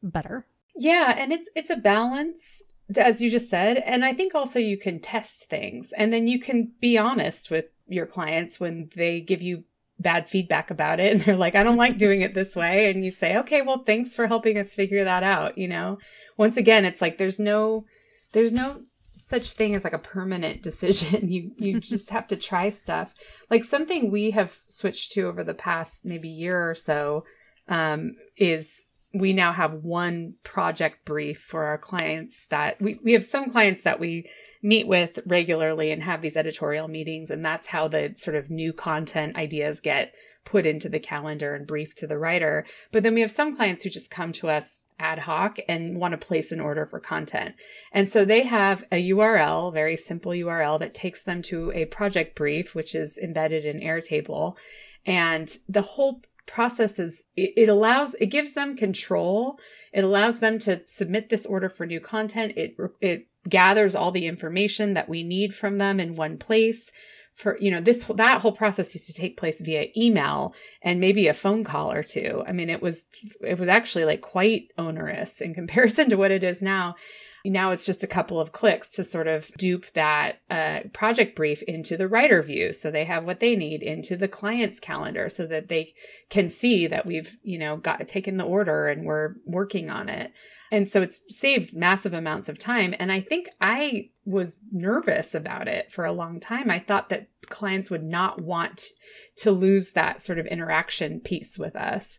better. 0.03 0.47
Yeah, 0.77 1.15
and 1.17 1.33
it's 1.33 1.49
it's 1.55 1.71
a 1.71 1.77
balance 1.77 2.63
as 2.97 3.21
you 3.21 3.31
just 3.31 3.51
said. 3.51 3.77
And 3.79 4.05
I 4.05 4.13
think 4.13 4.35
also 4.35 4.59
you 4.59 4.79
can 4.79 5.01
test 5.01 5.49
things 5.49 5.93
and 5.97 6.13
then 6.13 6.27
you 6.27 6.41
can 6.41 6.73
be 6.81 6.99
honest 6.99 7.51
with 7.51 7.67
your 7.89 8.07
clients 8.07 8.59
when 8.59 8.91
they 8.97 9.21
give 9.21 9.43
you 9.43 9.65
bad 9.99 10.29
feedback 10.29 10.71
about 10.71 11.01
it 11.01 11.13
and 11.13 11.21
they're 11.23 11.37
like, 11.37 11.55
I 11.55 11.63
don't 11.63 11.77
like 11.77 11.99
doing 11.99 12.23
it 12.23 12.35
this 12.35 12.57
way. 12.57 12.91
And 12.91 13.05
you 13.05 13.11
say, 13.11 13.37
okay, 13.39 13.63
well, 13.63 13.85
thanks 13.85 14.15
for 14.15 14.27
helping 14.27 14.59
us 14.59 14.75
figure 14.75 15.05
that 15.05 15.23
out. 15.23 15.59
You 15.59 15.69
know, 15.69 15.99
once 16.37 16.57
again, 16.57 16.85
it's 16.85 17.01
like 17.01 17.19
there's 17.19 17.39
no, 17.39 17.85
there's 18.33 18.53
no 18.53 18.83
such 19.31 19.53
thing 19.53 19.75
as 19.75 19.85
like 19.85 19.93
a 19.93 19.99
permanent 19.99 20.63
decision. 20.63 21.29
You, 21.31 21.53
you 21.59 21.81
just 21.95 22.11
have 22.11 22.27
to 22.29 22.37
try 22.37 22.69
stuff. 22.69 23.15
Like 23.51 23.65
something 23.65 24.11
we 24.11 24.33
have 24.33 24.59
switched 24.67 25.13
to 25.13 25.29
over 25.29 25.45
the 25.45 25.55
past 25.55 26.05
maybe 26.05 26.29
year 26.29 26.69
or 26.69 26.75
so 26.75 27.25
um, 27.69 28.17
is 28.37 28.87
we 29.15 29.33
now 29.33 29.53
have 29.53 29.73
one 29.73 30.35
project 30.45 31.05
brief 31.05 31.39
for 31.39 31.65
our 31.65 31.79
clients 31.79 32.35
that 32.51 32.81
we, 32.81 32.99
we 33.03 33.13
have 33.13 33.25
some 33.25 33.51
clients 33.51 33.83
that 33.83 34.01
we 34.01 34.29
meet 34.63 34.87
with 34.87 35.19
regularly 35.27 35.91
and 35.91 36.03
have 36.03 36.23
these 36.23 36.37
editorial 36.37 36.87
meetings 36.87 37.31
and 37.31 37.45
that's 37.45 37.69
how 37.69 37.89
the 37.89 38.13
sort 38.17 38.37
of 38.37 38.51
new 38.51 38.73
content 38.73 39.37
ideas 39.37 39.81
get 39.81 40.13
put 40.45 40.65
into 40.65 40.89
the 40.89 41.01
calendar 41.01 41.55
and 41.55 41.67
briefed 41.67 41.99
to 41.99 42.07
the 42.07 42.19
writer 42.19 42.65
but 42.93 43.03
then 43.03 43.15
we 43.15 43.21
have 43.21 43.31
some 43.31 43.57
clients 43.57 43.83
who 43.83 43.91
just 43.91 44.11
come 44.11 44.33
to 44.33 44.49
us 44.49 44.85
ad 45.01 45.21
hoc 45.21 45.59
and 45.69 45.99
want 45.99 46.13
to 46.13 46.27
place 46.27 46.53
an 46.53 46.61
order 46.61 46.87
for 46.87 47.01
content. 47.01 47.55
And 47.93 48.09
so 48.09 48.25
they 48.25 48.45
have 48.45 48.85
a 48.93 49.11
url 49.11 49.73
very 49.73 49.97
simple 49.97 50.33
url 50.33 50.79
that 50.79 50.95
takes 50.95 51.23
them 51.23 51.43
to 51.43 51.73
a 51.73 51.87
project 51.87 52.37
brief 52.37 52.75
which 52.75 52.95
is 52.95 53.19
embedded 53.19 53.65
in 53.65 53.81
airtable. 53.81 54.55
And 55.07 55.51
the 55.69 55.83
whole 55.83 56.21
process 56.47 56.99
is 56.99 57.27
it, 57.37 57.69
allows 57.69 58.15
it 58.21 58.27
gives 58.27 58.53
them 58.53 58.77
control. 58.77 59.59
It 59.93 60.05
allows 60.05 60.41
them 60.41 60.59
to 60.61 60.83
submit 60.87 61.29
this 61.29 61.47
order 61.47 61.69
for 61.69 61.87
new 61.87 62.01
content. 62.01 62.53
It 62.57 62.77
it 63.01 63.27
gathers 63.49 63.95
all 63.95 64.13
the 64.13 64.27
information 64.27 64.95
that 64.95 65.09
we 65.09 65.23
need 65.23 65.55
from 65.55 65.79
them 65.79 65.99
in 65.99 66.15
one 66.15 66.37
place 66.37 66.91
for 67.41 67.57
you 67.59 67.71
know 67.71 67.81
this 67.81 68.05
that 68.05 68.41
whole 68.41 68.53
process 68.53 68.95
used 68.95 69.07
to 69.07 69.15
take 69.15 69.37
place 69.37 69.61
via 69.61 69.87
email 69.97 70.55
and 70.83 71.01
maybe 71.01 71.27
a 71.27 71.35
phone 71.35 71.65
call 71.65 71.91
or 71.91 72.03
two. 72.03 72.45
I 72.47 72.53
mean 72.53 72.71
it 72.71 72.83
was 72.83 73.07
it 73.41 73.59
was 73.59 73.69
actually 73.69 74.05
like 74.05 74.21
quite 74.21 74.69
onerous 74.79 75.41
in 75.41 75.55
comparison 75.61 76.11
to 76.11 76.17
what 76.17 76.31
it 76.31 76.45
is 76.45 76.61
now 76.61 76.97
now 77.45 77.71
it's 77.71 77.87
just 77.87 78.03
a 78.03 78.09
couple 78.09 78.41
of 78.41 78.53
clicks 78.53 78.91
to 78.93 79.05
sort 79.05 79.27
of 79.27 79.51
dupe 79.57 79.93
that 79.95 80.41
uh, 80.51 80.81
project 80.93 81.37
brief 81.37 81.63
into 81.63 81.97
the 81.97 82.09
writer 82.09 82.43
view. 82.43 82.73
So 82.73 82.91
they 82.91 83.05
have 83.05 83.25
what 83.25 83.41
they 83.41 83.57
need 83.57 83.83
into 83.83 84.17
the 84.17 84.29
client's 84.29 84.81
calendar 84.81 85.29
so 85.29 85.47
that 85.47 85.69
they 85.69 85.95
can 86.29 86.51
see 86.51 86.87
that 86.87 87.07
we've, 87.07 87.37
you 87.43 87.59
know, 87.59 87.77
got 87.77 88.07
taken 88.07 88.37
the 88.37 88.45
order 88.45 88.89
and 88.89 89.05
we're 89.05 89.35
working 89.47 89.91
on 89.91 90.09
it. 90.09 90.33
And 90.73 90.89
so 90.89 91.03
it's 91.03 91.21
saved 91.29 91.75
massive 91.75 92.13
amounts 92.13 92.49
of 92.49 92.59
time. 92.59 92.95
And 92.99 93.11
I 93.11 93.21
think 93.21 93.49
I 93.61 94.11
was 94.25 94.59
nervous 94.71 95.35
about 95.35 95.67
it 95.67 95.91
for 95.91 96.05
a 96.05 96.13
long 96.13 96.39
time. 96.39 96.71
I 96.71 96.79
thought 96.79 97.09
that 97.09 97.29
clients 97.49 97.91
would 97.91 98.05
not 98.05 98.41
want 98.41 98.85
to 99.39 99.51
lose 99.51 99.93
that 99.93 100.23
sort 100.23 100.39
of 100.39 100.47
interaction 100.47 101.21
piece 101.21 101.59
with 101.59 101.75
us. 101.75 102.19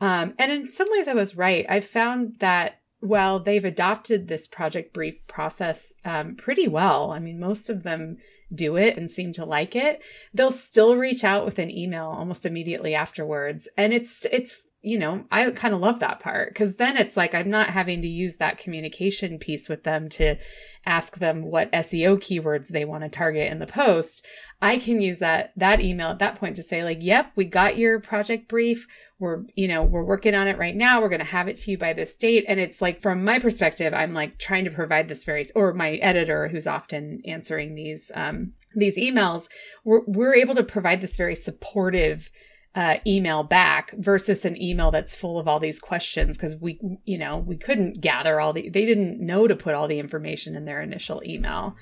Um, 0.00 0.32
and 0.38 0.50
in 0.50 0.72
some 0.72 0.86
ways, 0.90 1.08
I 1.08 1.14
was 1.14 1.36
right. 1.36 1.66
I 1.68 1.80
found 1.80 2.36
that 2.40 2.79
well, 3.02 3.40
they've 3.40 3.64
adopted 3.64 4.28
this 4.28 4.46
project 4.46 4.92
brief 4.92 5.14
process 5.26 5.94
um, 6.04 6.36
pretty 6.36 6.68
well. 6.68 7.12
I 7.12 7.18
mean, 7.18 7.40
most 7.40 7.70
of 7.70 7.82
them 7.82 8.18
do 8.54 8.76
it 8.76 8.96
and 8.96 9.10
seem 9.10 9.32
to 9.34 9.44
like 9.44 9.74
it. 9.74 10.00
They'll 10.34 10.50
still 10.50 10.96
reach 10.96 11.24
out 11.24 11.44
with 11.44 11.58
an 11.58 11.70
email 11.70 12.06
almost 12.06 12.44
immediately 12.44 12.94
afterwards, 12.94 13.68
and 13.76 13.92
it's 13.92 14.26
it's 14.26 14.58
you 14.82 14.98
know 14.98 15.24
I 15.30 15.50
kind 15.50 15.74
of 15.74 15.80
love 15.80 16.00
that 16.00 16.20
part 16.20 16.52
because 16.52 16.76
then 16.76 16.96
it's 16.96 17.16
like 17.16 17.34
I'm 17.34 17.50
not 17.50 17.70
having 17.70 18.02
to 18.02 18.08
use 18.08 18.36
that 18.36 18.58
communication 18.58 19.38
piece 19.38 19.68
with 19.68 19.84
them 19.84 20.08
to 20.10 20.36
ask 20.84 21.18
them 21.18 21.42
what 21.42 21.72
SEO 21.72 22.18
keywords 22.18 22.68
they 22.68 22.84
want 22.84 23.04
to 23.04 23.10
target 23.10 23.52
in 23.52 23.58
the 23.60 23.66
post. 23.66 24.26
I 24.62 24.78
can 24.78 25.00
use 25.00 25.18
that 25.18 25.52
that 25.56 25.80
email 25.80 26.08
at 26.08 26.18
that 26.18 26.38
point 26.38 26.56
to 26.56 26.62
say 26.62 26.84
like, 26.84 26.98
"Yep, 27.00 27.32
we 27.36 27.44
got 27.44 27.78
your 27.78 28.00
project 28.00 28.48
brief 28.48 28.86
we're 29.20 29.44
you 29.54 29.68
know 29.68 29.82
we're 29.82 30.02
working 30.02 30.34
on 30.34 30.48
it 30.48 30.58
right 30.58 30.74
now. 30.74 31.00
We're 31.00 31.08
going 31.10 31.20
to 31.20 31.24
have 31.24 31.46
it 31.46 31.56
to 31.58 31.70
you 31.70 31.78
by 31.78 31.92
this 31.92 32.16
date. 32.16 32.44
And 32.48 32.58
it's 32.58 32.80
like 32.80 33.00
from 33.00 33.24
my 33.24 33.38
perspective 33.38 33.92
i'm 33.94 34.14
like 34.14 34.38
trying 34.38 34.64
to 34.64 34.70
provide 34.70 35.08
this 35.08 35.24
very 35.24 35.46
or 35.54 35.72
my 35.72 35.92
editor 35.96 36.48
who's 36.48 36.66
often 36.66 37.20
answering 37.24 37.74
these 37.74 38.10
um 38.14 38.52
these 38.74 38.96
emails 38.96 39.48
we're, 39.84 40.02
we're 40.06 40.34
able 40.34 40.54
to 40.54 40.62
provide 40.62 41.00
this 41.00 41.16
very 41.16 41.34
supportive 41.34 42.30
uh, 42.74 42.96
email 43.04 43.42
back 43.42 43.92
versus 43.98 44.44
an 44.44 44.60
email 44.60 44.92
that's 44.92 45.14
full 45.14 45.40
of 45.40 45.48
all 45.48 45.58
these 45.58 45.80
questions. 45.80 46.36
Because 46.36 46.54
we 46.56 46.78
you 47.04 47.18
know 47.18 47.38
we 47.38 47.56
couldn't 47.56 48.00
gather 48.00 48.40
all 48.40 48.52
the 48.52 48.68
they 48.68 48.86
didn't 48.86 49.20
know 49.20 49.48
to 49.48 49.56
put 49.56 49.74
all 49.74 49.88
the 49.88 49.98
information 49.98 50.54
in 50.56 50.64
their 50.64 50.80
initial 50.80 51.22
email. 51.24 51.76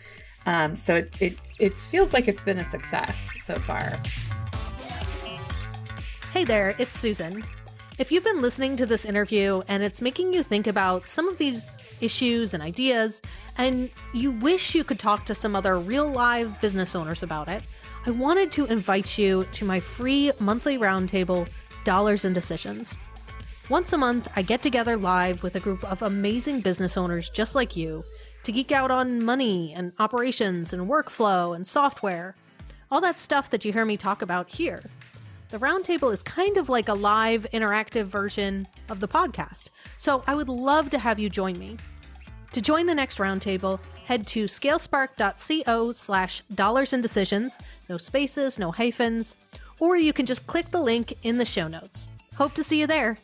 Um, 0.46 0.74
so 0.74 0.96
it, 0.96 1.12
it 1.20 1.38
it 1.58 1.76
feels 1.76 2.14
like 2.14 2.26
it's 2.26 2.42
been 2.42 2.58
a 2.58 2.70
success 2.70 3.16
so 3.44 3.56
far 3.56 4.00
Hey 6.30 6.44
there, 6.44 6.74
it's 6.78 6.96
Susan. 6.96 7.42
If 7.98 8.12
you've 8.12 8.22
been 8.22 8.42
listening 8.42 8.76
to 8.76 8.84
this 8.84 9.06
interview 9.06 9.62
and 9.66 9.82
it's 9.82 10.02
making 10.02 10.34
you 10.34 10.42
think 10.42 10.66
about 10.66 11.08
some 11.08 11.26
of 11.26 11.38
these 11.38 11.78
issues 12.02 12.52
and 12.52 12.62
ideas, 12.62 13.22
and 13.56 13.88
you 14.12 14.32
wish 14.32 14.74
you 14.74 14.84
could 14.84 14.98
talk 14.98 15.24
to 15.24 15.34
some 15.34 15.56
other 15.56 15.80
real 15.80 16.06
live 16.06 16.60
business 16.60 16.94
owners 16.94 17.22
about 17.22 17.48
it, 17.48 17.62
I 18.04 18.10
wanted 18.10 18.52
to 18.52 18.66
invite 18.66 19.16
you 19.16 19.46
to 19.52 19.64
my 19.64 19.80
free 19.80 20.30
monthly 20.38 20.76
roundtable, 20.76 21.48
Dollars 21.84 22.26
and 22.26 22.34
Decisions. 22.34 22.94
Once 23.70 23.94
a 23.94 23.98
month, 23.98 24.28
I 24.36 24.42
get 24.42 24.60
together 24.60 24.98
live 24.98 25.42
with 25.42 25.56
a 25.56 25.60
group 25.60 25.82
of 25.90 26.02
amazing 26.02 26.60
business 26.60 26.98
owners 26.98 27.30
just 27.30 27.54
like 27.54 27.74
you 27.74 28.04
to 28.42 28.52
geek 28.52 28.70
out 28.70 28.90
on 28.90 29.24
money 29.24 29.72
and 29.74 29.94
operations 29.98 30.74
and 30.74 30.90
workflow 30.90 31.56
and 31.56 31.66
software, 31.66 32.36
all 32.90 33.00
that 33.00 33.16
stuff 33.16 33.48
that 33.48 33.64
you 33.64 33.72
hear 33.72 33.86
me 33.86 33.96
talk 33.96 34.20
about 34.20 34.50
here. 34.50 34.82
The 35.48 35.58
roundtable 35.58 36.12
is 36.12 36.22
kind 36.22 36.58
of 36.58 36.68
like 36.68 36.88
a 36.88 36.94
live, 36.94 37.46
interactive 37.54 38.04
version 38.04 38.66
of 38.90 39.00
the 39.00 39.08
podcast, 39.08 39.70
so 39.96 40.22
I 40.26 40.34
would 40.34 40.50
love 40.50 40.90
to 40.90 40.98
have 40.98 41.18
you 41.18 41.30
join 41.30 41.58
me. 41.58 41.78
To 42.52 42.60
join 42.60 42.84
the 42.84 42.94
next 42.94 43.16
roundtable, 43.16 43.80
head 44.04 44.26
to 44.26 44.44
scalespark.co 44.44 45.92
slash 45.92 46.42
dollars 46.54 46.92
and 46.92 47.02
decisions, 47.02 47.56
no 47.88 47.96
spaces, 47.96 48.58
no 48.58 48.72
hyphens, 48.72 49.36
or 49.80 49.96
you 49.96 50.12
can 50.12 50.26
just 50.26 50.46
click 50.46 50.70
the 50.70 50.82
link 50.82 51.14
in 51.22 51.38
the 51.38 51.46
show 51.46 51.66
notes. 51.66 52.08
Hope 52.36 52.52
to 52.52 52.62
see 52.62 52.80
you 52.80 52.86
there. 52.86 53.16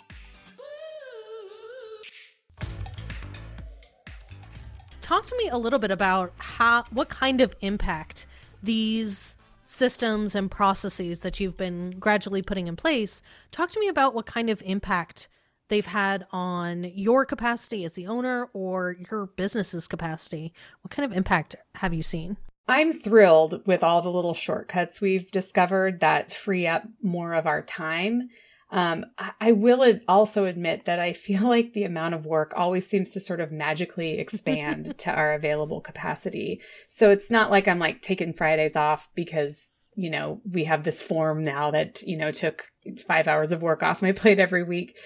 Talk 5.03 5.27
to 5.27 5.37
me 5.37 5.51
a 5.51 5.59
little 5.59 5.79
bit 5.79 5.91
about 5.91 6.33
how 6.39 6.85
what 6.91 7.11
kind 7.11 7.43
of 7.43 7.55
impact 7.61 8.25
these 8.63 9.37
systems 9.75 10.35
and 10.35 10.51
processes 10.51 11.21
that 11.21 11.41
you've 11.41 11.57
been 11.57 11.99
gradually 11.99 12.43
putting 12.43 12.69
in 12.69 12.77
place. 12.77 13.21
Talk 13.51 13.71
to 13.71 13.81
me 13.81 13.89
about 13.89 14.15
what 14.15 14.25
kind 14.25 14.49
of 14.49 14.63
impact 14.65 15.29
they've 15.69 15.87
had 15.87 16.27
on 16.31 16.85
your 16.95 17.27
capacity 17.27 17.85
as 17.85 17.93
the 17.93 18.07
owner 18.07 18.49
or 18.53 18.97
your 19.11 19.27
business's 19.27 19.89
capacity. 19.89 20.53
What 20.83 20.93
kind 20.93 21.11
of 21.11 21.17
impact 21.17 21.57
have 21.77 21.93
you 21.93 22.03
seen? 22.03 22.37
I'm 22.69 23.01
thrilled 23.01 23.67
with 23.67 23.83
all 23.83 24.01
the 24.01 24.11
little 24.11 24.33
shortcuts 24.33 25.01
we've 25.01 25.31
discovered 25.31 26.01
that 26.01 26.33
free 26.33 26.67
up 26.67 26.85
more 27.03 27.35
of 27.35 27.47
our 27.47 27.61
time. 27.61 28.31
Um, 28.71 29.05
I 29.41 29.53
will 29.53 30.01
also 30.09 30.47
admit 30.47 30.85
that 30.87 30.99
I 30.99 31.13
feel 31.13 31.43
like 31.49 31.73
the 31.73 31.85
amount 31.85 32.15
of 32.15 32.27
work 32.27 32.53
always 32.57 32.89
seems 32.89 33.11
to 33.11 33.21
sort 33.21 33.41
of 33.41 33.53
magically 33.53 34.19
expand 34.19 34.95
to 34.99 35.11
our 35.11 35.35
available 35.35 35.81
capacity. 35.81 36.61
So 36.89 37.11
it's 37.11 37.31
not 37.31 37.51
like 37.51 37.69
I'm 37.69 37.79
like 37.79 38.03
taking 38.03 38.33
Fridays 38.33 38.77
off 38.77 39.09
because, 39.15 39.71
you 39.95 40.11
know, 40.11 40.41
we 40.51 40.65
have 40.65 40.85
this 40.85 41.03
form 41.03 41.45
now 41.45 41.71
that, 41.71 42.03
you 42.03 42.17
know, 42.17 42.33
took 42.33 42.65
five 43.07 43.29
hours 43.29 43.53
of 43.53 43.63
work 43.63 43.83
off 43.83 44.03
my 44.03 44.13
plate 44.13 44.39
every 44.39 44.65
week. 44.65 44.97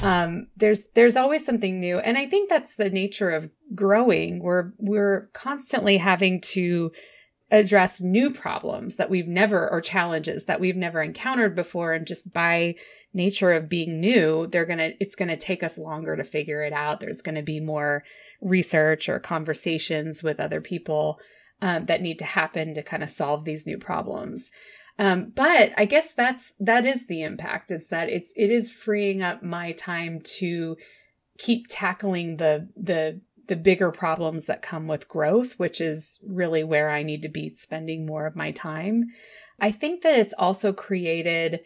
Um, 0.00 0.46
there's 0.56 0.82
there's 0.94 1.16
always 1.16 1.44
something 1.44 1.80
new. 1.80 1.98
And 1.98 2.16
i 2.16 2.28
think 2.28 2.48
that's 2.48 2.76
the 2.76 2.88
nature 2.88 3.30
of 3.30 3.50
growing. 3.74 4.40
We're 4.40 4.70
we're 4.78 5.28
constantly 5.32 5.96
having 5.96 6.40
to 6.52 6.92
address 7.50 8.00
new 8.00 8.32
problems 8.32 8.96
that 8.96 9.10
we've 9.10 9.26
never 9.26 9.68
or 9.70 9.80
challenges 9.80 10.44
that 10.44 10.60
we've 10.60 10.76
never 10.76 11.02
encountered 11.02 11.56
before 11.56 11.94
and 11.94 12.06
just 12.06 12.30
by 12.32 12.74
nature 13.14 13.52
of 13.52 13.68
being 13.68 14.00
new 14.00 14.46
they're 14.48 14.66
gonna 14.66 14.90
it's 15.00 15.14
gonna 15.14 15.36
take 15.36 15.62
us 15.62 15.78
longer 15.78 16.16
to 16.16 16.24
figure 16.24 16.62
it 16.62 16.72
out 16.72 17.00
there's 17.00 17.22
gonna 17.22 17.42
be 17.42 17.60
more 17.60 18.04
research 18.40 19.08
or 19.08 19.18
conversations 19.18 20.22
with 20.22 20.38
other 20.38 20.60
people 20.60 21.18
um, 21.60 21.86
that 21.86 22.02
need 22.02 22.18
to 22.18 22.24
happen 22.24 22.74
to 22.74 22.82
kind 22.82 23.02
of 23.02 23.10
solve 23.10 23.44
these 23.44 23.66
new 23.66 23.78
problems 23.78 24.50
um, 24.98 25.32
but 25.34 25.72
I 25.76 25.84
guess 25.84 26.12
that's 26.12 26.54
that 26.58 26.84
is 26.84 27.06
the 27.06 27.22
impact 27.22 27.70
is 27.70 27.88
that 27.88 28.08
it's 28.08 28.32
it 28.34 28.50
is 28.50 28.70
freeing 28.70 29.22
up 29.22 29.42
my 29.42 29.72
time 29.72 30.20
to 30.38 30.76
keep 31.38 31.66
tackling 31.68 32.36
the 32.36 32.68
the 32.76 33.20
the 33.46 33.56
bigger 33.56 33.90
problems 33.90 34.44
that 34.44 34.60
come 34.60 34.86
with 34.86 35.08
growth, 35.08 35.54
which 35.54 35.80
is 35.80 36.20
really 36.26 36.62
where 36.62 36.90
I 36.90 37.02
need 37.02 37.22
to 37.22 37.28
be 37.28 37.48
spending 37.48 38.04
more 38.04 38.26
of 38.26 38.36
my 38.36 38.50
time. 38.50 39.06
I 39.58 39.72
think 39.72 40.02
that 40.02 40.18
it's 40.18 40.34
also 40.36 40.72
created 40.72 41.60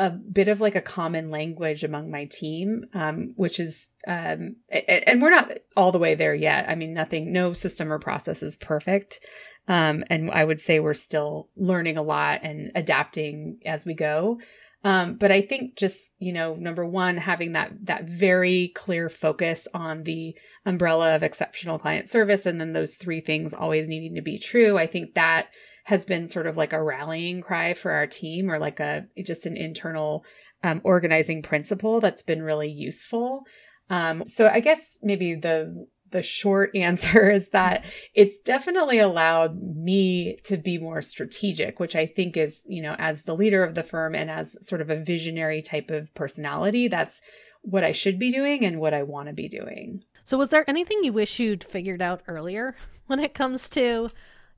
a 0.00 0.10
bit 0.10 0.48
of 0.48 0.62
like 0.62 0.74
a 0.74 0.80
common 0.80 1.30
language 1.30 1.84
among 1.84 2.10
my 2.10 2.24
team, 2.24 2.86
um, 2.94 3.34
which 3.36 3.60
is, 3.60 3.90
um, 4.08 4.56
and 4.70 5.20
we're 5.20 5.30
not 5.30 5.50
all 5.76 5.92
the 5.92 5.98
way 5.98 6.14
there 6.14 6.34
yet. 6.34 6.68
I 6.68 6.74
mean, 6.74 6.94
nothing, 6.94 7.32
no 7.32 7.52
system 7.52 7.92
or 7.92 7.98
process 7.98 8.42
is 8.42 8.56
perfect. 8.56 9.20
Um, 9.68 10.02
and 10.08 10.30
I 10.30 10.44
would 10.44 10.60
say 10.60 10.80
we're 10.80 10.94
still 10.94 11.50
learning 11.54 11.98
a 11.98 12.02
lot 12.02 12.40
and 12.42 12.72
adapting 12.74 13.58
as 13.66 13.84
we 13.84 13.94
go. 13.94 14.40
Um, 14.82 15.16
but 15.16 15.30
I 15.30 15.42
think 15.42 15.76
just, 15.76 16.12
you 16.18 16.32
know, 16.32 16.54
number 16.54 16.86
one, 16.86 17.18
having 17.18 17.52
that, 17.52 17.72
that 17.82 18.04
very 18.04 18.72
clear 18.74 19.10
focus 19.10 19.68
on 19.74 20.04
the 20.04 20.34
umbrella 20.64 21.14
of 21.14 21.22
exceptional 21.22 21.78
client 21.78 22.08
service. 22.08 22.46
And 22.46 22.58
then 22.58 22.72
those 22.72 22.94
three 22.94 23.20
things 23.20 23.52
always 23.52 23.86
needing 23.86 24.14
to 24.14 24.22
be 24.22 24.38
true. 24.38 24.78
I 24.78 24.86
think 24.86 25.12
that 25.14 25.48
has 25.84 26.04
been 26.04 26.28
sort 26.28 26.46
of 26.46 26.56
like 26.56 26.72
a 26.72 26.82
rallying 26.82 27.40
cry 27.40 27.74
for 27.74 27.92
our 27.92 28.06
team 28.06 28.50
or 28.50 28.58
like 28.58 28.80
a, 28.80 29.06
just 29.24 29.46
an 29.46 29.56
internal, 29.56 30.24
um, 30.62 30.80
organizing 30.84 31.42
principle 31.42 32.00
that's 32.00 32.22
been 32.22 32.42
really 32.42 32.70
useful. 32.70 33.44
Um, 33.88 34.24
so 34.26 34.48
I 34.48 34.60
guess 34.60 34.98
maybe 35.02 35.34
the 35.34 35.86
the 36.10 36.22
short 36.22 36.70
answer 36.74 37.30
is 37.30 37.50
that 37.50 37.84
it's 38.14 38.38
definitely 38.44 38.98
allowed 38.98 39.60
me 39.62 40.38
to 40.44 40.56
be 40.56 40.78
more 40.78 41.02
strategic, 41.02 41.80
which 41.80 41.96
I 41.96 42.06
think 42.06 42.36
is, 42.36 42.62
you 42.66 42.82
know, 42.82 42.96
as 42.98 43.22
the 43.22 43.34
leader 43.34 43.64
of 43.64 43.74
the 43.74 43.82
firm 43.82 44.14
and 44.14 44.30
as 44.30 44.56
sort 44.66 44.80
of 44.80 44.90
a 44.90 45.02
visionary 45.02 45.62
type 45.62 45.90
of 45.90 46.12
personality, 46.14 46.88
that's 46.88 47.20
what 47.62 47.84
I 47.84 47.92
should 47.92 48.18
be 48.18 48.32
doing 48.32 48.64
and 48.64 48.80
what 48.80 48.94
I 48.94 49.02
want 49.02 49.28
to 49.28 49.34
be 49.34 49.48
doing. 49.48 50.02
So, 50.24 50.38
was 50.38 50.50
there 50.50 50.68
anything 50.68 51.02
you 51.02 51.12
wish 51.12 51.38
you'd 51.38 51.64
figured 51.64 52.02
out 52.02 52.22
earlier 52.26 52.74
when 53.06 53.20
it 53.20 53.34
comes 53.34 53.68
to 53.70 54.10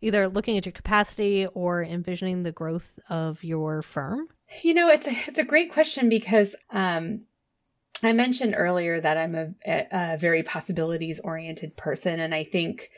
either 0.02 0.28
looking 0.28 0.58
at 0.58 0.66
your 0.66 0.72
capacity 0.72 1.46
or 1.46 1.82
envisioning 1.82 2.42
the 2.42 2.52
growth 2.52 2.98
of 3.08 3.42
your 3.42 3.82
firm? 3.82 4.26
You 4.62 4.74
know, 4.74 4.88
it's 4.90 5.06
a, 5.06 5.12
it's 5.26 5.38
a 5.38 5.44
great 5.44 5.72
question 5.72 6.08
because 6.08 6.54
um, 6.70 7.22
I 8.02 8.12
mentioned 8.12 8.54
earlier 8.56 9.00
that 9.00 9.16
I'm 9.16 9.34
a, 9.34 9.86
a 9.90 10.16
very 10.18 10.42
possibilities 10.42 11.20
oriented 11.20 11.76
person. 11.76 12.20
And 12.20 12.34
I 12.34 12.44
think 12.44 12.90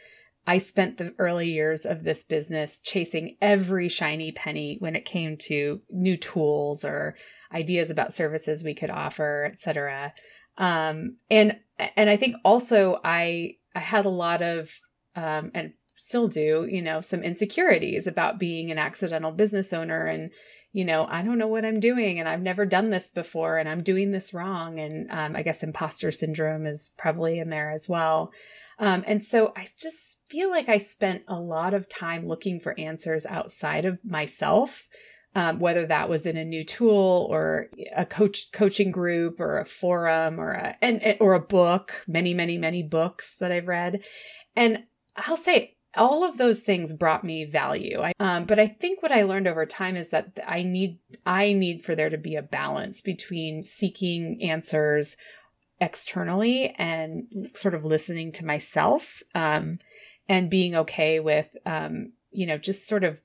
I 0.47 0.59
spent 0.59 0.99
the 0.99 1.15
early 1.19 1.51
years 1.51 1.87
of 1.87 2.05
this 2.05 2.25
business 2.25 2.81
chasing 2.81 3.37
every 3.41 3.89
shiny 3.89 4.33
penny 4.33 4.77
when 4.79 4.97
it 4.97 5.05
came 5.05 5.37
to 5.39 5.81
new 5.91 6.17
tools 6.17 6.85
or 6.85 7.17
ideas 7.53 7.91
about 7.91 8.13
services 8.13 8.65
we 8.65 8.75
could 8.75 8.91
offer, 8.91 9.49
etc. 9.51 10.13
Um, 10.59 11.17
and 11.31 11.59
and 11.97 12.11
I 12.11 12.17
think 12.17 12.37
also 12.45 13.01
I 13.03 13.57
I 13.75 13.81
had 13.81 14.07
a 14.07 14.11
lot 14.11 14.43
of 14.43 14.71
um, 15.17 15.51
and 15.55 15.73
still 15.97 16.29
do, 16.29 16.67
you 16.71 16.83
know, 16.83 17.01
some 17.01 17.23
insecurities 17.23 18.07
about 18.07 18.39
being 18.39 18.71
an 18.71 18.79
accidental 18.79 19.33
business 19.33 19.73
owner 19.73 20.07
and 20.07 20.31
you 20.75 20.85
know, 20.85 21.07
I 21.09 21.23
don't 21.23 21.39
know 21.39 21.47
what 21.47 21.65
I'm 21.65 21.79
doing 21.79 22.19
and 22.19 22.29
I've 22.29 22.43
never 22.43 22.67
done 22.67 22.91
this 22.91 23.13
before 23.13 23.59
and 23.59 23.69
I'm 23.69 23.85
doing 23.85 24.11
this 24.11 24.35
wrong. 24.35 24.81
And 24.81 25.09
um, 25.09 25.37
I 25.37 25.43
guess 25.43 25.63
imposter 25.63 26.11
syndrome 26.11 26.67
is 26.67 26.91
probably 26.99 27.39
in 27.39 27.49
there 27.49 27.71
as 27.71 27.89
well. 27.89 28.33
Um, 28.81 29.05
and 29.07 29.25
so 29.25 29.53
I 29.57 29.69
just 29.79 30.19
feel 30.29 30.51
like 30.51 30.69
I 30.69 30.79
spent 30.79 31.23
a 31.29 31.39
lot 31.39 31.75
of 31.75 31.89
time 31.89 32.27
looking 32.27 32.59
for 32.59 32.79
answers 32.79 33.25
outside 33.25 33.85
of 33.85 33.99
myself. 34.05 34.89
Um, 35.37 35.59
whether 35.59 35.85
that 35.87 36.09
was 36.09 36.27
in 36.27 36.37
a 36.37 36.45
new 36.45 36.65
tool 36.65 37.27
or 37.29 37.69
a 37.97 38.07
coach 38.07 38.53
coaching 38.53 38.93
group 38.93 39.41
or 39.41 39.59
a 39.59 39.67
forum 39.67 40.39
or 40.39 40.53
a 40.53 40.77
and 40.81 41.17
or 41.19 41.35
a 41.35 41.41
book, 41.41 42.05
many 42.07 42.35
many 42.35 42.57
many 42.57 42.85
books 42.85 43.35
that 43.41 43.51
I've 43.51 43.67
read, 43.67 44.05
and 44.55 44.85
I'll 45.17 45.37
say 45.37 45.77
all 45.97 46.25
of 46.25 46.39
those 46.39 46.61
things 46.61 46.93
brought 46.93 47.25
me 47.25 47.45
value. 47.45 48.01
I, 48.01 48.13
um, 48.19 48.45
but 48.45 48.59
I 48.59 48.69
think 48.69 49.03
what 49.03 49.13
I 49.13 49.23
learned 49.23 49.47
over 49.47 49.67
time 49.67 49.97
is 49.97 50.11
that 50.11 50.39
I 50.47 50.63
need 50.63 50.99
I 51.25 51.53
need 51.53 51.85
for 51.85 51.95
there 51.95 52.11
to 52.11 52.19
be 52.19 52.37
a 52.37 52.43
balance 52.43 53.01
between 53.01 53.63
seeking 53.63 54.43
answers 54.43 55.17
externally 55.81 56.75
and 56.79 57.51
sort 57.55 57.75
of 57.75 57.85
listening 57.85 58.33
to 58.33 58.45
myself 58.45 59.23
um, 59.35 59.79
and 60.29 60.51
being 60.51 60.75
okay 60.77 61.21
with 61.21 61.47
um, 61.67 62.13
you 62.31 62.47
know 62.47 62.59
just 62.59 62.87
sort 62.87 63.05
of 63.05 63.19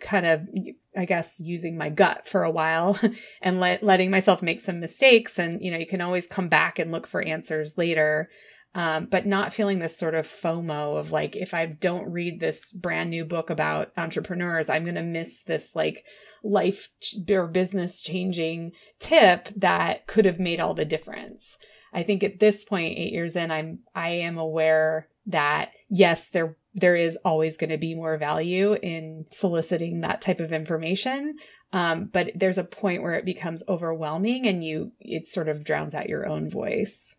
kind 0.00 0.26
of 0.26 0.48
I 0.96 1.04
guess 1.04 1.40
using 1.40 1.76
my 1.76 1.88
gut 1.88 2.26
for 2.26 2.42
a 2.42 2.50
while 2.50 2.98
and 3.42 3.60
let, 3.60 3.82
letting 3.82 4.10
myself 4.10 4.42
make 4.42 4.60
some 4.60 4.80
mistakes 4.80 5.38
and 5.38 5.62
you 5.62 5.70
know 5.70 5.78
you 5.78 5.86
can 5.86 6.00
always 6.00 6.26
come 6.26 6.48
back 6.48 6.78
and 6.78 6.90
look 6.90 7.06
for 7.06 7.22
answers 7.22 7.78
later 7.78 8.28
um, 8.74 9.06
but 9.10 9.26
not 9.26 9.52
feeling 9.52 9.80
this 9.80 9.96
sort 9.96 10.14
of 10.14 10.28
FOMO 10.28 10.98
of 10.98 11.10
like, 11.10 11.34
if 11.34 11.54
I 11.54 11.66
don't 11.66 12.10
read 12.10 12.38
this 12.38 12.70
brand 12.70 13.10
new 13.10 13.24
book 13.24 13.50
about 13.50 13.92
entrepreneurs, 13.96 14.68
I'm 14.68 14.84
going 14.84 14.94
to 14.94 15.02
miss 15.02 15.42
this 15.42 15.74
like 15.74 16.04
life 16.42 16.88
or 17.28 17.46
business 17.48 18.00
changing 18.00 18.72
tip 19.00 19.48
that 19.56 20.06
could 20.06 20.24
have 20.24 20.38
made 20.38 20.60
all 20.60 20.74
the 20.74 20.84
difference. 20.84 21.58
I 21.92 22.04
think 22.04 22.22
at 22.22 22.38
this 22.38 22.64
point, 22.64 22.96
eight 22.96 23.12
years 23.12 23.34
in, 23.34 23.50
I'm, 23.50 23.80
I 23.94 24.10
am 24.10 24.38
aware 24.38 25.08
that 25.26 25.72
yes, 25.88 26.28
there, 26.28 26.56
there 26.72 26.94
is 26.94 27.18
always 27.24 27.56
going 27.56 27.70
to 27.70 27.76
be 27.76 27.96
more 27.96 28.16
value 28.16 28.74
in 28.74 29.26
soliciting 29.32 30.00
that 30.00 30.22
type 30.22 30.38
of 30.38 30.52
information. 30.52 31.36
Um, 31.72 32.08
but 32.12 32.30
there's 32.36 32.58
a 32.58 32.64
point 32.64 33.02
where 33.02 33.14
it 33.14 33.24
becomes 33.24 33.64
overwhelming 33.68 34.46
and 34.46 34.62
you, 34.64 34.92
it 35.00 35.26
sort 35.26 35.48
of 35.48 35.64
drowns 35.64 35.94
out 35.94 36.08
your 36.08 36.26
own 36.26 36.48
voice. 36.48 37.16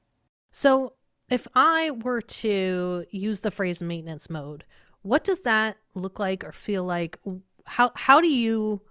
So 0.51 0.93
if 1.31 1.47
I 1.55 1.91
were 1.91 2.21
to 2.21 3.05
use 3.09 3.39
the 3.39 3.51
phrase 3.51 3.81
maintenance 3.81 4.29
mode, 4.29 4.65
what 5.01 5.23
does 5.23 5.41
that 5.41 5.77
look 5.95 6.19
like 6.19 6.43
or 6.43 6.51
feel 6.51 6.83
like? 6.83 7.17
How 7.65 7.91
how 7.95 8.21
do 8.21 8.27
you 8.27 8.81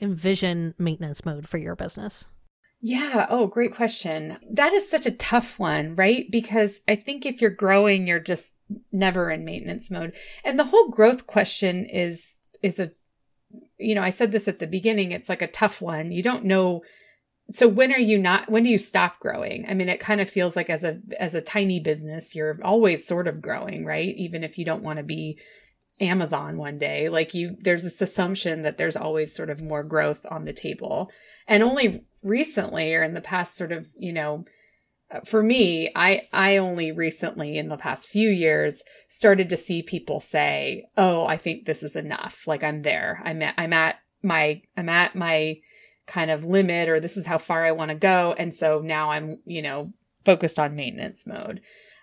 envision 0.00 0.74
maintenance 0.76 1.24
mode 1.24 1.48
for 1.48 1.58
your 1.58 1.76
business? 1.76 2.26
Yeah. 2.80 3.26
Oh, 3.30 3.46
great 3.46 3.74
question. 3.74 4.36
That 4.50 4.74
is 4.74 4.90
such 4.90 5.06
a 5.06 5.10
tough 5.10 5.58
one, 5.58 5.96
right? 5.96 6.26
Because 6.30 6.80
I 6.86 6.96
think 6.96 7.24
if 7.24 7.40
you're 7.40 7.50
growing, 7.50 8.06
you're 8.06 8.20
just 8.20 8.52
never 8.92 9.30
in 9.30 9.44
maintenance 9.44 9.90
mode. 9.90 10.12
And 10.44 10.58
the 10.58 10.64
whole 10.64 10.90
growth 10.90 11.26
question 11.26 11.86
is 11.86 12.38
is 12.62 12.80
a 12.80 12.90
you 13.78 13.94
know, 13.94 14.02
I 14.02 14.10
said 14.10 14.32
this 14.32 14.48
at 14.48 14.58
the 14.58 14.66
beginning, 14.66 15.12
it's 15.12 15.28
like 15.28 15.42
a 15.42 15.46
tough 15.46 15.80
one. 15.80 16.10
You 16.10 16.22
don't 16.22 16.44
know 16.44 16.82
so 17.52 17.68
when 17.68 17.92
are 17.92 17.98
you 17.98 18.18
not 18.18 18.50
when 18.50 18.64
do 18.64 18.70
you 18.70 18.78
stop 18.78 19.20
growing? 19.20 19.66
I 19.68 19.74
mean 19.74 19.88
it 19.88 20.00
kind 20.00 20.20
of 20.20 20.30
feels 20.30 20.56
like 20.56 20.70
as 20.70 20.84
a 20.84 21.00
as 21.18 21.34
a 21.34 21.40
tiny 21.40 21.80
business 21.80 22.34
you're 22.34 22.58
always 22.64 23.06
sort 23.06 23.28
of 23.28 23.42
growing 23.42 23.84
right? 23.84 24.14
Even 24.16 24.42
if 24.44 24.58
you 24.58 24.64
don't 24.64 24.82
want 24.82 24.98
to 24.98 25.04
be 25.04 25.38
amazon 26.00 26.56
one 26.56 26.76
day 26.76 27.08
like 27.08 27.34
you 27.34 27.56
there's 27.60 27.84
this 27.84 28.02
assumption 28.02 28.62
that 28.62 28.78
there's 28.78 28.96
always 28.96 29.32
sort 29.32 29.48
of 29.48 29.62
more 29.62 29.84
growth 29.84 30.24
on 30.30 30.44
the 30.44 30.52
table. 30.52 31.10
And 31.46 31.62
only 31.62 32.04
recently 32.22 32.94
or 32.94 33.02
in 33.02 33.14
the 33.14 33.20
past 33.20 33.56
sort 33.56 33.70
of 33.70 33.86
you 33.96 34.12
know 34.12 34.44
uh, 35.14 35.20
for 35.26 35.42
me 35.42 35.90
i 35.94 36.22
i 36.32 36.56
only 36.56 36.90
recently 36.90 37.58
in 37.58 37.68
the 37.68 37.76
past 37.76 38.08
few 38.08 38.30
years 38.30 38.82
started 39.10 39.50
to 39.50 39.56
see 39.56 39.82
people 39.82 40.18
say 40.18 40.86
oh 40.96 41.26
i 41.26 41.36
think 41.36 41.66
this 41.66 41.82
is 41.82 41.94
enough. 41.94 42.46
Like 42.46 42.64
i'm 42.64 42.82
there. 42.82 43.20
I'm 43.24 43.42
at 43.42 43.54
i'm 43.58 43.74
at 43.74 43.96
my 44.22 44.62
i'm 44.76 44.88
at 44.88 45.14
my 45.14 45.58
kind 46.06 46.30
of 46.30 46.44
limit 46.44 46.88
or 46.88 47.00
this 47.00 47.16
is 47.16 47.26
how 47.26 47.38
far 47.38 47.64
I 47.64 47.72
want 47.72 47.90
to 47.90 47.96
go. 47.96 48.34
And 48.36 48.54
so 48.54 48.80
now 48.80 49.10
I'm, 49.10 49.40
you 49.44 49.62
know, 49.62 49.92
focused 50.24 50.58
on 50.58 50.76
maintenance 50.76 51.26
mode. 51.26 51.60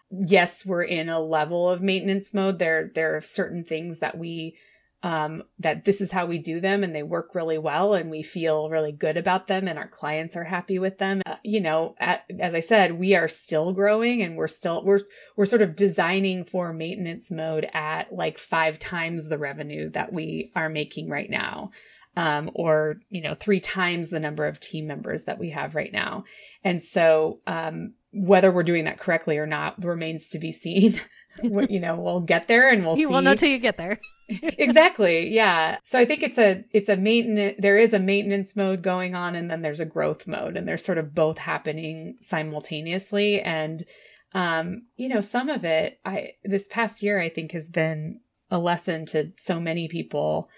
Yes, 0.10 0.66
we're 0.66 0.84
in 0.84 1.10
a 1.10 1.20
level 1.20 1.70
of 1.70 1.82
maintenance 1.82 2.34
mode. 2.34 2.60
There 2.60 2.92
there 2.94 3.16
are 3.16 3.22
certain 3.22 3.64
things 3.64 4.00
that 4.00 4.18
we 4.18 4.58
um, 5.04 5.44
that 5.60 5.86
this 5.86 6.00
is 6.00 6.12
how 6.12 6.28
we 6.28 6.38
do 6.38 6.60
them 6.60 6.84
and 6.84 6.94
they 6.94 7.02
work 7.02 7.34
really 7.34 7.58
well 7.58 7.96
and 7.96 8.12
we 8.12 8.22
feel 8.22 8.70
really 8.70 8.92
good 8.92 9.18
about 9.18 9.48
them 9.48 9.68
and 9.68 9.80
our 9.80 9.88
clients 9.88 10.38
are 10.38 10.44
happy 10.44 10.78
with 10.78 11.00
them 11.00 11.22
uh, 11.26 11.38
you 11.44 11.60
know 11.60 11.96
at, 12.00 12.24
as 12.40 12.54
i 12.54 12.60
said 12.60 13.00
we 13.00 13.16
are 13.16 13.28
still 13.28 13.74
growing 13.74 14.22
and 14.22 14.38
we're 14.38 14.48
still 14.48 14.84
we're 14.86 15.02
we're 15.36 15.46
sort 15.46 15.64
of 15.64 15.76
designing 15.76 16.46
for 16.46 16.72
maintenance 16.72 17.32
mode 17.32 17.68
at 17.74 18.14
like 18.14 18.38
five 18.38 18.78
times 18.78 19.28
the 19.28 19.40
revenue 19.40 19.90
that 19.90 20.14
we 20.14 20.52
are 20.56 20.70
making 20.70 21.10
right 21.10 21.30
now 21.30 21.72
um, 22.18 22.52
or 22.56 22.98
you 23.10 23.22
know 23.22 23.36
three 23.36 23.60
times 23.60 24.10
the 24.10 24.20
number 24.20 24.46
of 24.46 24.60
team 24.60 24.88
members 24.88 25.24
that 25.24 25.40
we 25.40 25.50
have 25.52 25.76
right 25.76 25.94
now. 25.94 26.26
And 26.64 26.84
so 26.84 27.40
um, 27.48 27.94
whether 28.12 28.52
we're 28.52 28.64
doing 28.64 28.86
that 28.86 29.00
correctly 29.00 29.38
or 29.38 29.46
not 29.48 29.84
remains 29.84 30.30
to 30.30 30.40
be 30.40 30.52
seen. 30.52 31.00
You 31.42 31.80
know 31.80 31.96
we'll 31.96 32.20
get 32.20 32.50
there 32.50 32.70
and 32.70 32.86
we'll 32.86 32.98
you 32.98 33.08
see. 33.08 33.14
won't 33.14 33.24
know 33.24 33.36
till 33.36 33.48
you 33.48 33.58
get 33.58 33.78
there. 33.78 34.02
Exactly 34.30 35.30
yeah. 35.34 35.78
So 35.86 35.98
i 35.98 36.04
think 36.04 36.24
it's 36.24 36.38
a 36.38 36.66
it's 36.74 36.90
a 36.90 36.98
maintenance 36.98 37.56
there 37.58 37.78
is 37.78 37.94
a 37.94 38.00
maintenance 38.00 38.54
mode 38.54 38.82
going 38.82 39.16
on 39.16 39.36
and 39.36 39.50
then 39.50 39.62
there's 39.62 39.80
a 39.80 39.86
growth 39.86 40.28
mode 40.28 40.58
and 40.58 40.68
they're 40.68 40.78
sort 40.78 40.98
of 40.98 41.16
both 41.16 41.38
happening 41.38 42.18
simultaneously. 42.20 43.40
And 43.42 43.86
um 44.34 44.84
you 44.98 45.08
know 45.08 45.22
some 45.22 45.48
of 45.48 45.64
it 45.64 46.00
i 46.04 46.32
this 46.44 46.68
past 46.70 47.02
year 47.02 47.18
i 47.20 47.30
think 47.30 47.54
has 47.54 47.70
been 47.70 48.20
a 48.50 48.60
lesson 48.60 49.06
to 49.06 49.32
so 49.38 49.58
many 49.58 49.88
people 49.88 50.50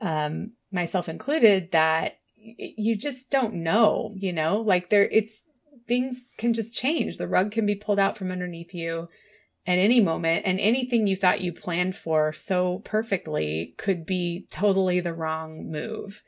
um 0.00 0.52
myself 0.72 1.08
included, 1.08 1.72
that 1.72 2.18
you 2.36 2.96
just 2.96 3.30
don't 3.30 3.54
know, 3.54 4.14
you 4.16 4.32
know, 4.32 4.60
like 4.60 4.90
there, 4.90 5.08
it's 5.08 5.42
things 5.86 6.24
can 6.38 6.52
just 6.52 6.74
change. 6.74 7.18
The 7.18 7.28
rug 7.28 7.52
can 7.52 7.66
be 7.66 7.74
pulled 7.74 7.98
out 7.98 8.16
from 8.16 8.30
underneath 8.30 8.74
you 8.74 9.08
at 9.66 9.78
any 9.78 10.00
moment, 10.00 10.44
and 10.44 10.58
anything 10.58 11.06
you 11.06 11.14
thought 11.14 11.40
you 11.40 11.52
planned 11.52 11.94
for 11.94 12.32
so 12.32 12.82
perfectly 12.84 13.74
could 13.78 14.04
be 14.04 14.46
totally 14.50 14.98
the 14.98 15.14
wrong 15.14 15.70
move. 15.70 16.22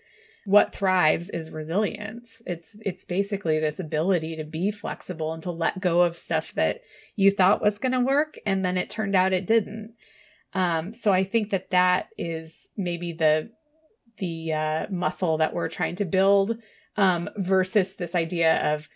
What 0.47 0.75
thrives 0.75 1.31
is 1.31 1.51
resilience. 1.51 2.43
It's 2.47 2.77
it's 2.83 3.05
basically 3.05 3.59
this 3.59 3.81
ability 3.81 4.37
to 4.37 4.45
be 4.45 4.71
flexible 4.71 5.33
and 5.33 5.43
to 5.43 5.51
let 5.51 5.81
go 5.81 6.03
of 6.03 6.17
stuff 6.17 6.53
that 6.55 6.83
you 7.17 7.31
thought 7.31 7.63
was 7.63 7.79
going 7.79 7.93
to 7.93 8.01
work 8.01 8.39
and 8.45 8.65
then 8.65 8.77
it 8.77 8.91
turned 8.91 9.17
out 9.17 9.33
it 9.33 9.47
didn't. 9.47 9.95
Um, 10.53 10.93
so 10.95 11.13
I 11.13 11.25
think 11.25 11.51
that 11.51 11.71
that 11.71 12.11
is 12.19 12.69
maybe 12.77 13.13
the 13.13 13.51
the 14.19 14.53
uh, 14.53 14.87
muscle 14.91 15.39
that 15.39 15.55
we're 15.55 15.69
trying 15.69 15.97
to 15.97 16.05
build 16.05 16.57
um, 16.97 17.29
versus 17.37 17.97
this 17.97 18.15
idea 18.15 18.75
of 18.75 18.89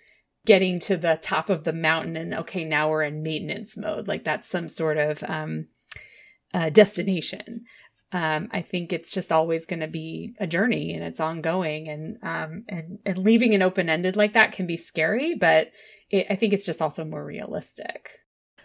getting 0.46 0.78
to 0.80 0.96
the 0.96 1.18
top 1.20 1.50
of 1.50 1.64
the 1.64 1.72
mountain 1.72 2.16
and 2.16 2.32
okay 2.32 2.64
now 2.64 2.88
we're 2.88 3.02
in 3.02 3.22
maintenance 3.22 3.76
mode. 3.76 4.08
Like 4.08 4.24
that's 4.24 4.48
some 4.48 4.68
sort 4.68 4.96
of 4.96 5.22
um, 5.24 5.66
uh, 6.54 6.70
destination. 6.70 7.64
Um, 8.10 8.48
i 8.52 8.62
think 8.62 8.90
it's 8.90 9.12
just 9.12 9.30
always 9.30 9.66
going 9.66 9.80
to 9.80 9.86
be 9.86 10.32
a 10.40 10.46
journey 10.46 10.94
and 10.94 11.04
it's 11.04 11.20
ongoing 11.20 11.88
and 11.88 12.16
um, 12.22 12.64
and 12.66 13.00
and 13.04 13.18
leaving 13.18 13.52
it 13.52 13.60
open 13.60 13.90
ended 13.90 14.16
like 14.16 14.32
that 14.32 14.52
can 14.52 14.66
be 14.66 14.78
scary 14.78 15.34
but 15.34 15.72
it, 16.08 16.26
i 16.30 16.34
think 16.34 16.54
it's 16.54 16.64
just 16.64 16.80
also 16.80 17.04
more 17.04 17.22
realistic. 17.22 18.12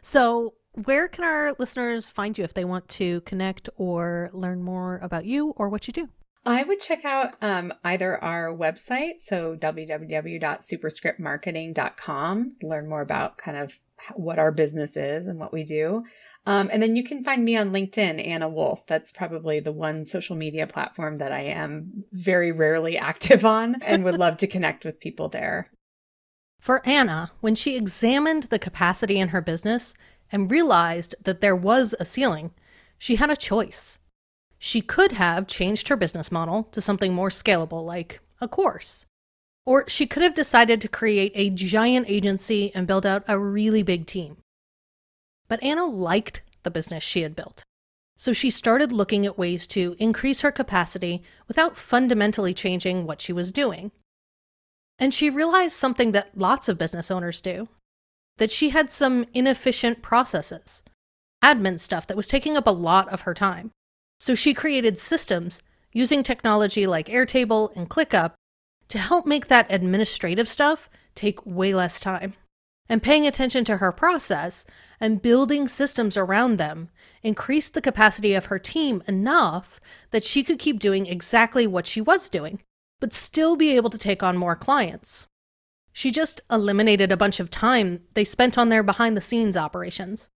So 0.01 0.53
where 0.85 1.09
can 1.09 1.25
our 1.25 1.53
listeners 1.59 2.09
find 2.09 2.37
you 2.37 2.45
if 2.45 2.53
they 2.53 2.63
want 2.63 2.87
to 2.87 3.19
connect 3.21 3.69
or 3.75 4.29
learn 4.31 4.63
more 4.63 4.99
about 5.03 5.25
you 5.25 5.49
or 5.57 5.67
what 5.67 5.87
you 5.87 5.93
do 5.93 6.07
I 6.45 6.63
would 6.63 6.81
check 6.81 7.05
out 7.05 7.35
um, 7.41 7.71
either 7.83 8.21
our 8.21 8.53
website, 8.53 9.21
so 9.25 9.55
www.superscriptmarketing.com, 9.55 12.55
learn 12.61 12.89
more 12.89 13.01
about 13.01 13.37
kind 13.37 13.57
of 13.57 13.79
what 14.15 14.39
our 14.39 14.51
business 14.51 14.97
is 14.97 15.27
and 15.27 15.39
what 15.39 15.53
we 15.53 15.63
do. 15.63 16.03
Um, 16.45 16.69
and 16.73 16.83
then 16.83 16.97
you 16.97 17.05
can 17.05 17.23
find 17.23 17.45
me 17.45 17.55
on 17.55 17.71
LinkedIn, 17.71 18.27
Anna 18.27 18.49
Wolf. 18.49 18.85
That's 18.87 19.13
probably 19.13 19.61
the 19.61 19.71
one 19.71 20.05
social 20.05 20.35
media 20.35 20.67
platform 20.67 21.19
that 21.19 21.31
I 21.31 21.43
am 21.43 22.03
very 22.11 22.51
rarely 22.51 22.97
active 22.97 23.45
on 23.45 23.81
and 23.81 24.03
would 24.03 24.17
love 24.17 24.35
to 24.37 24.47
connect 24.47 24.83
with 24.83 24.99
people 24.99 25.29
there. 25.29 25.71
For 26.59 26.85
Anna, 26.85 27.31
when 27.41 27.55
she 27.55 27.77
examined 27.77 28.43
the 28.43 28.59
capacity 28.59 29.19
in 29.19 29.29
her 29.29 29.41
business 29.41 29.95
and 30.31 30.51
realized 30.51 31.15
that 31.23 31.41
there 31.41 31.55
was 31.55 31.95
a 31.99 32.05
ceiling, 32.05 32.51
she 32.97 33.15
had 33.15 33.29
a 33.29 33.35
choice. 33.35 33.99
She 34.65 34.79
could 34.79 35.11
have 35.11 35.45
changed 35.47 35.89
her 35.89 35.97
business 35.97 36.31
model 36.31 36.69
to 36.71 36.79
something 36.79 37.13
more 37.13 37.27
scalable, 37.27 37.85
like 37.85 38.21
a 38.39 38.47
course. 38.47 39.05
Or 39.65 39.83
she 39.89 40.07
could 40.07 40.23
have 40.23 40.33
decided 40.33 40.79
to 40.79 40.87
create 40.87 41.33
a 41.35 41.49
giant 41.49 42.05
agency 42.07 42.73
and 42.73 42.87
build 42.87 43.05
out 43.05 43.25
a 43.27 43.37
really 43.37 43.83
big 43.83 44.05
team. 44.05 44.37
But 45.49 45.61
Anna 45.61 45.85
liked 45.85 46.43
the 46.63 46.71
business 46.71 47.03
she 47.03 47.23
had 47.23 47.35
built. 47.35 47.63
So 48.15 48.31
she 48.31 48.49
started 48.49 48.93
looking 48.93 49.25
at 49.25 49.37
ways 49.37 49.67
to 49.67 49.97
increase 49.99 50.39
her 50.39 50.51
capacity 50.51 51.21
without 51.45 51.75
fundamentally 51.75 52.53
changing 52.53 53.05
what 53.05 53.19
she 53.19 53.33
was 53.33 53.51
doing. 53.51 53.91
And 54.97 55.13
she 55.13 55.29
realized 55.29 55.73
something 55.73 56.13
that 56.13 56.37
lots 56.37 56.69
of 56.69 56.77
business 56.77 57.11
owners 57.11 57.41
do 57.41 57.67
that 58.37 58.49
she 58.49 58.69
had 58.69 58.89
some 58.89 59.25
inefficient 59.33 60.01
processes, 60.01 60.83
admin 61.43 61.81
stuff 61.81 62.07
that 62.07 62.15
was 62.15 62.29
taking 62.29 62.55
up 62.55 62.65
a 62.65 62.71
lot 62.71 63.09
of 63.09 63.21
her 63.21 63.33
time. 63.33 63.71
So 64.23 64.35
she 64.35 64.53
created 64.53 64.97
systems 64.97 65.61
using 65.91 66.23
technology 66.23 66.87
like 66.87 67.09
Airtable 67.09 67.75
and 67.75 67.89
ClickUp 67.89 68.35
to 68.87 68.97
help 68.97 69.25
make 69.25 69.47
that 69.47 69.67
administrative 69.69 70.47
stuff 70.47 70.89
take 71.13 71.45
way 71.45 71.73
less 71.73 71.99
time. 71.99 72.33
And 72.87 73.03
paying 73.03 73.27
attention 73.27 73.65
to 73.65 73.77
her 73.77 73.91
process 73.91 74.63
and 74.97 75.21
building 75.21 75.67
systems 75.67 76.15
around 76.15 76.55
them 76.55 76.87
increased 77.21 77.73
the 77.73 77.81
capacity 77.81 78.33
of 78.33 78.45
her 78.45 78.57
team 78.59 79.03
enough 79.09 79.81
that 80.11 80.23
she 80.23 80.41
could 80.41 80.57
keep 80.57 80.79
doing 80.79 81.05
exactly 81.05 81.67
what 81.67 81.85
she 81.85 81.99
was 81.99 82.29
doing, 82.29 82.61
but 83.01 83.11
still 83.11 83.57
be 83.57 83.75
able 83.75 83.89
to 83.89 83.97
take 83.97 84.23
on 84.23 84.37
more 84.37 84.55
clients. 84.55 85.27
She 85.91 86.11
just 86.11 86.39
eliminated 86.49 87.11
a 87.11 87.17
bunch 87.17 87.41
of 87.41 87.49
time 87.49 88.03
they 88.13 88.23
spent 88.23 88.57
on 88.57 88.69
their 88.69 88.83
behind 88.83 89.17
the 89.17 89.21
scenes 89.21 89.57
operations, 89.57 90.29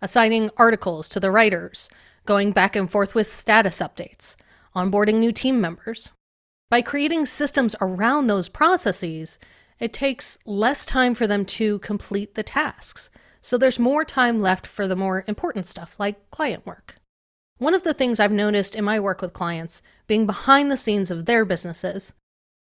assigning 0.00 0.48
articles 0.56 1.10
to 1.10 1.20
the 1.20 1.30
writers, 1.30 1.90
going 2.26 2.52
back 2.52 2.76
and 2.76 2.90
forth 2.90 3.14
with 3.14 3.26
status 3.26 3.78
updates, 3.78 4.36
onboarding 4.74 5.14
new 5.14 5.32
team 5.32 5.60
members. 5.60 6.12
By 6.68 6.82
creating 6.82 7.26
systems 7.26 7.76
around 7.80 8.26
those 8.26 8.48
processes, 8.48 9.38
it 9.78 9.92
takes 9.92 10.38
less 10.44 10.84
time 10.84 11.14
for 11.14 11.26
them 11.26 11.44
to 11.44 11.78
complete 11.78 12.34
the 12.34 12.42
tasks. 12.42 13.08
So 13.40 13.56
there's 13.56 13.78
more 13.78 14.04
time 14.04 14.40
left 14.40 14.66
for 14.66 14.88
the 14.88 14.96
more 14.96 15.24
important 15.28 15.66
stuff 15.66 16.00
like 16.00 16.30
client 16.30 16.66
work. 16.66 16.96
One 17.58 17.74
of 17.74 17.84
the 17.84 17.94
things 17.94 18.18
I've 18.18 18.32
noticed 18.32 18.74
in 18.74 18.84
my 18.84 18.98
work 18.98 19.22
with 19.22 19.32
clients, 19.32 19.80
being 20.06 20.26
behind 20.26 20.70
the 20.70 20.76
scenes 20.76 21.10
of 21.10 21.24
their 21.24 21.44
businesses, 21.44 22.12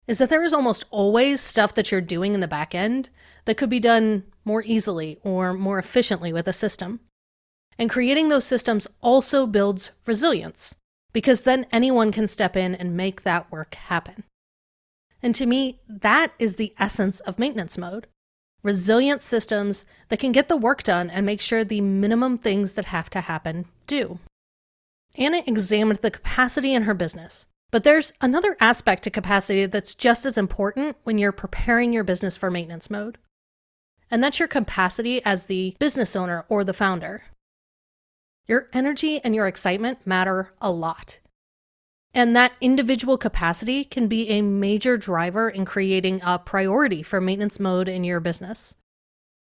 is 0.06 0.18
that 0.18 0.30
there 0.30 0.42
is 0.42 0.54
almost 0.54 0.84
always 0.90 1.40
stuff 1.40 1.74
that 1.74 1.92
you're 1.92 2.00
doing 2.00 2.34
in 2.34 2.40
the 2.40 2.48
back 2.48 2.74
end 2.74 3.10
that 3.44 3.56
could 3.56 3.70
be 3.70 3.78
done 3.78 4.24
more 4.44 4.62
easily 4.66 5.18
or 5.22 5.52
more 5.52 5.78
efficiently 5.78 6.32
with 6.32 6.48
a 6.48 6.52
system. 6.52 7.00
And 7.80 7.88
creating 7.88 8.28
those 8.28 8.44
systems 8.44 8.86
also 9.00 9.46
builds 9.46 9.90
resilience 10.04 10.74
because 11.14 11.42
then 11.42 11.64
anyone 11.72 12.12
can 12.12 12.28
step 12.28 12.54
in 12.54 12.74
and 12.74 12.94
make 12.94 13.22
that 13.22 13.50
work 13.50 13.74
happen. 13.74 14.24
And 15.22 15.34
to 15.34 15.46
me, 15.46 15.80
that 15.88 16.32
is 16.38 16.56
the 16.56 16.74
essence 16.78 17.20
of 17.20 17.38
maintenance 17.38 17.78
mode 17.78 18.06
resilient 18.62 19.22
systems 19.22 19.86
that 20.10 20.18
can 20.18 20.32
get 20.32 20.48
the 20.48 20.56
work 20.56 20.82
done 20.82 21.08
and 21.08 21.24
make 21.24 21.40
sure 21.40 21.64
the 21.64 21.80
minimum 21.80 22.36
things 22.36 22.74
that 22.74 22.84
have 22.84 23.08
to 23.08 23.22
happen 23.22 23.64
do. 23.86 24.18
Anna 25.16 25.42
examined 25.46 26.00
the 26.00 26.10
capacity 26.10 26.74
in 26.74 26.82
her 26.82 26.92
business, 26.92 27.46
but 27.70 27.84
there's 27.84 28.12
another 28.20 28.58
aspect 28.60 29.02
to 29.04 29.10
capacity 29.10 29.64
that's 29.64 29.94
just 29.94 30.26
as 30.26 30.36
important 30.36 30.98
when 31.04 31.16
you're 31.16 31.32
preparing 31.32 31.94
your 31.94 32.04
business 32.04 32.36
for 32.36 32.50
maintenance 32.50 32.90
mode. 32.90 33.16
And 34.10 34.22
that's 34.22 34.38
your 34.38 34.48
capacity 34.48 35.24
as 35.24 35.46
the 35.46 35.74
business 35.78 36.14
owner 36.14 36.44
or 36.50 36.62
the 36.62 36.74
founder. 36.74 37.22
Your 38.46 38.68
energy 38.72 39.20
and 39.22 39.34
your 39.34 39.46
excitement 39.46 40.06
matter 40.06 40.52
a 40.60 40.72
lot. 40.72 41.20
And 42.12 42.34
that 42.34 42.52
individual 42.60 43.16
capacity 43.16 43.84
can 43.84 44.08
be 44.08 44.28
a 44.30 44.42
major 44.42 44.96
driver 44.96 45.48
in 45.48 45.64
creating 45.64 46.20
a 46.24 46.38
priority 46.38 47.02
for 47.02 47.20
maintenance 47.20 47.60
mode 47.60 47.88
in 47.88 48.02
your 48.02 48.18
business. 48.18 48.74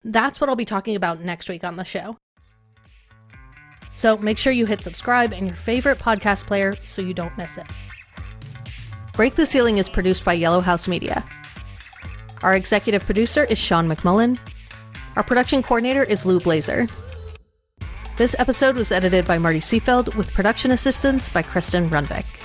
That's 0.03 0.39
what 0.39 0.49
I'll 0.49 0.55
be 0.55 0.65
talking 0.65 0.95
about 0.95 1.19
next 1.19 1.49
week 1.49 1.63
on 1.63 1.75
the 1.75 1.83
show. 1.83 2.17
So 3.95 4.17
make 4.17 4.37
sure 4.37 4.53
you 4.53 4.65
hit 4.65 4.81
subscribe 4.81 5.33
in 5.33 5.45
your 5.45 5.55
favorite 5.55 5.99
podcast 5.99 6.45
player 6.45 6.75
so 6.83 7.01
you 7.01 7.13
don't 7.13 7.37
miss 7.37 7.57
it. 7.57 7.65
Break 9.13 9.35
the 9.35 9.45
Ceiling 9.45 9.77
is 9.77 9.89
produced 9.89 10.23
by 10.23 10.33
Yellow 10.33 10.59
House 10.59 10.87
Media. 10.87 11.25
Our 12.43 12.55
executive 12.55 13.03
producer 13.03 13.45
is 13.45 13.57
Sean 13.57 13.87
McMullen. 13.87 14.37
Our 15.15 15.23
production 15.23 15.63
coordinator 15.63 16.03
is 16.03 16.25
Lou 16.25 16.39
Blazer. 16.39 16.87
This 18.17 18.33
episode 18.39 18.77
was 18.77 18.93
edited 18.93 19.25
by 19.25 19.37
Marty 19.37 19.59
Seafeld 19.59 20.15
with 20.15 20.33
production 20.33 20.71
assistance 20.71 21.27
by 21.27 21.41
Kristen 21.41 21.89
Runvik. 21.89 22.44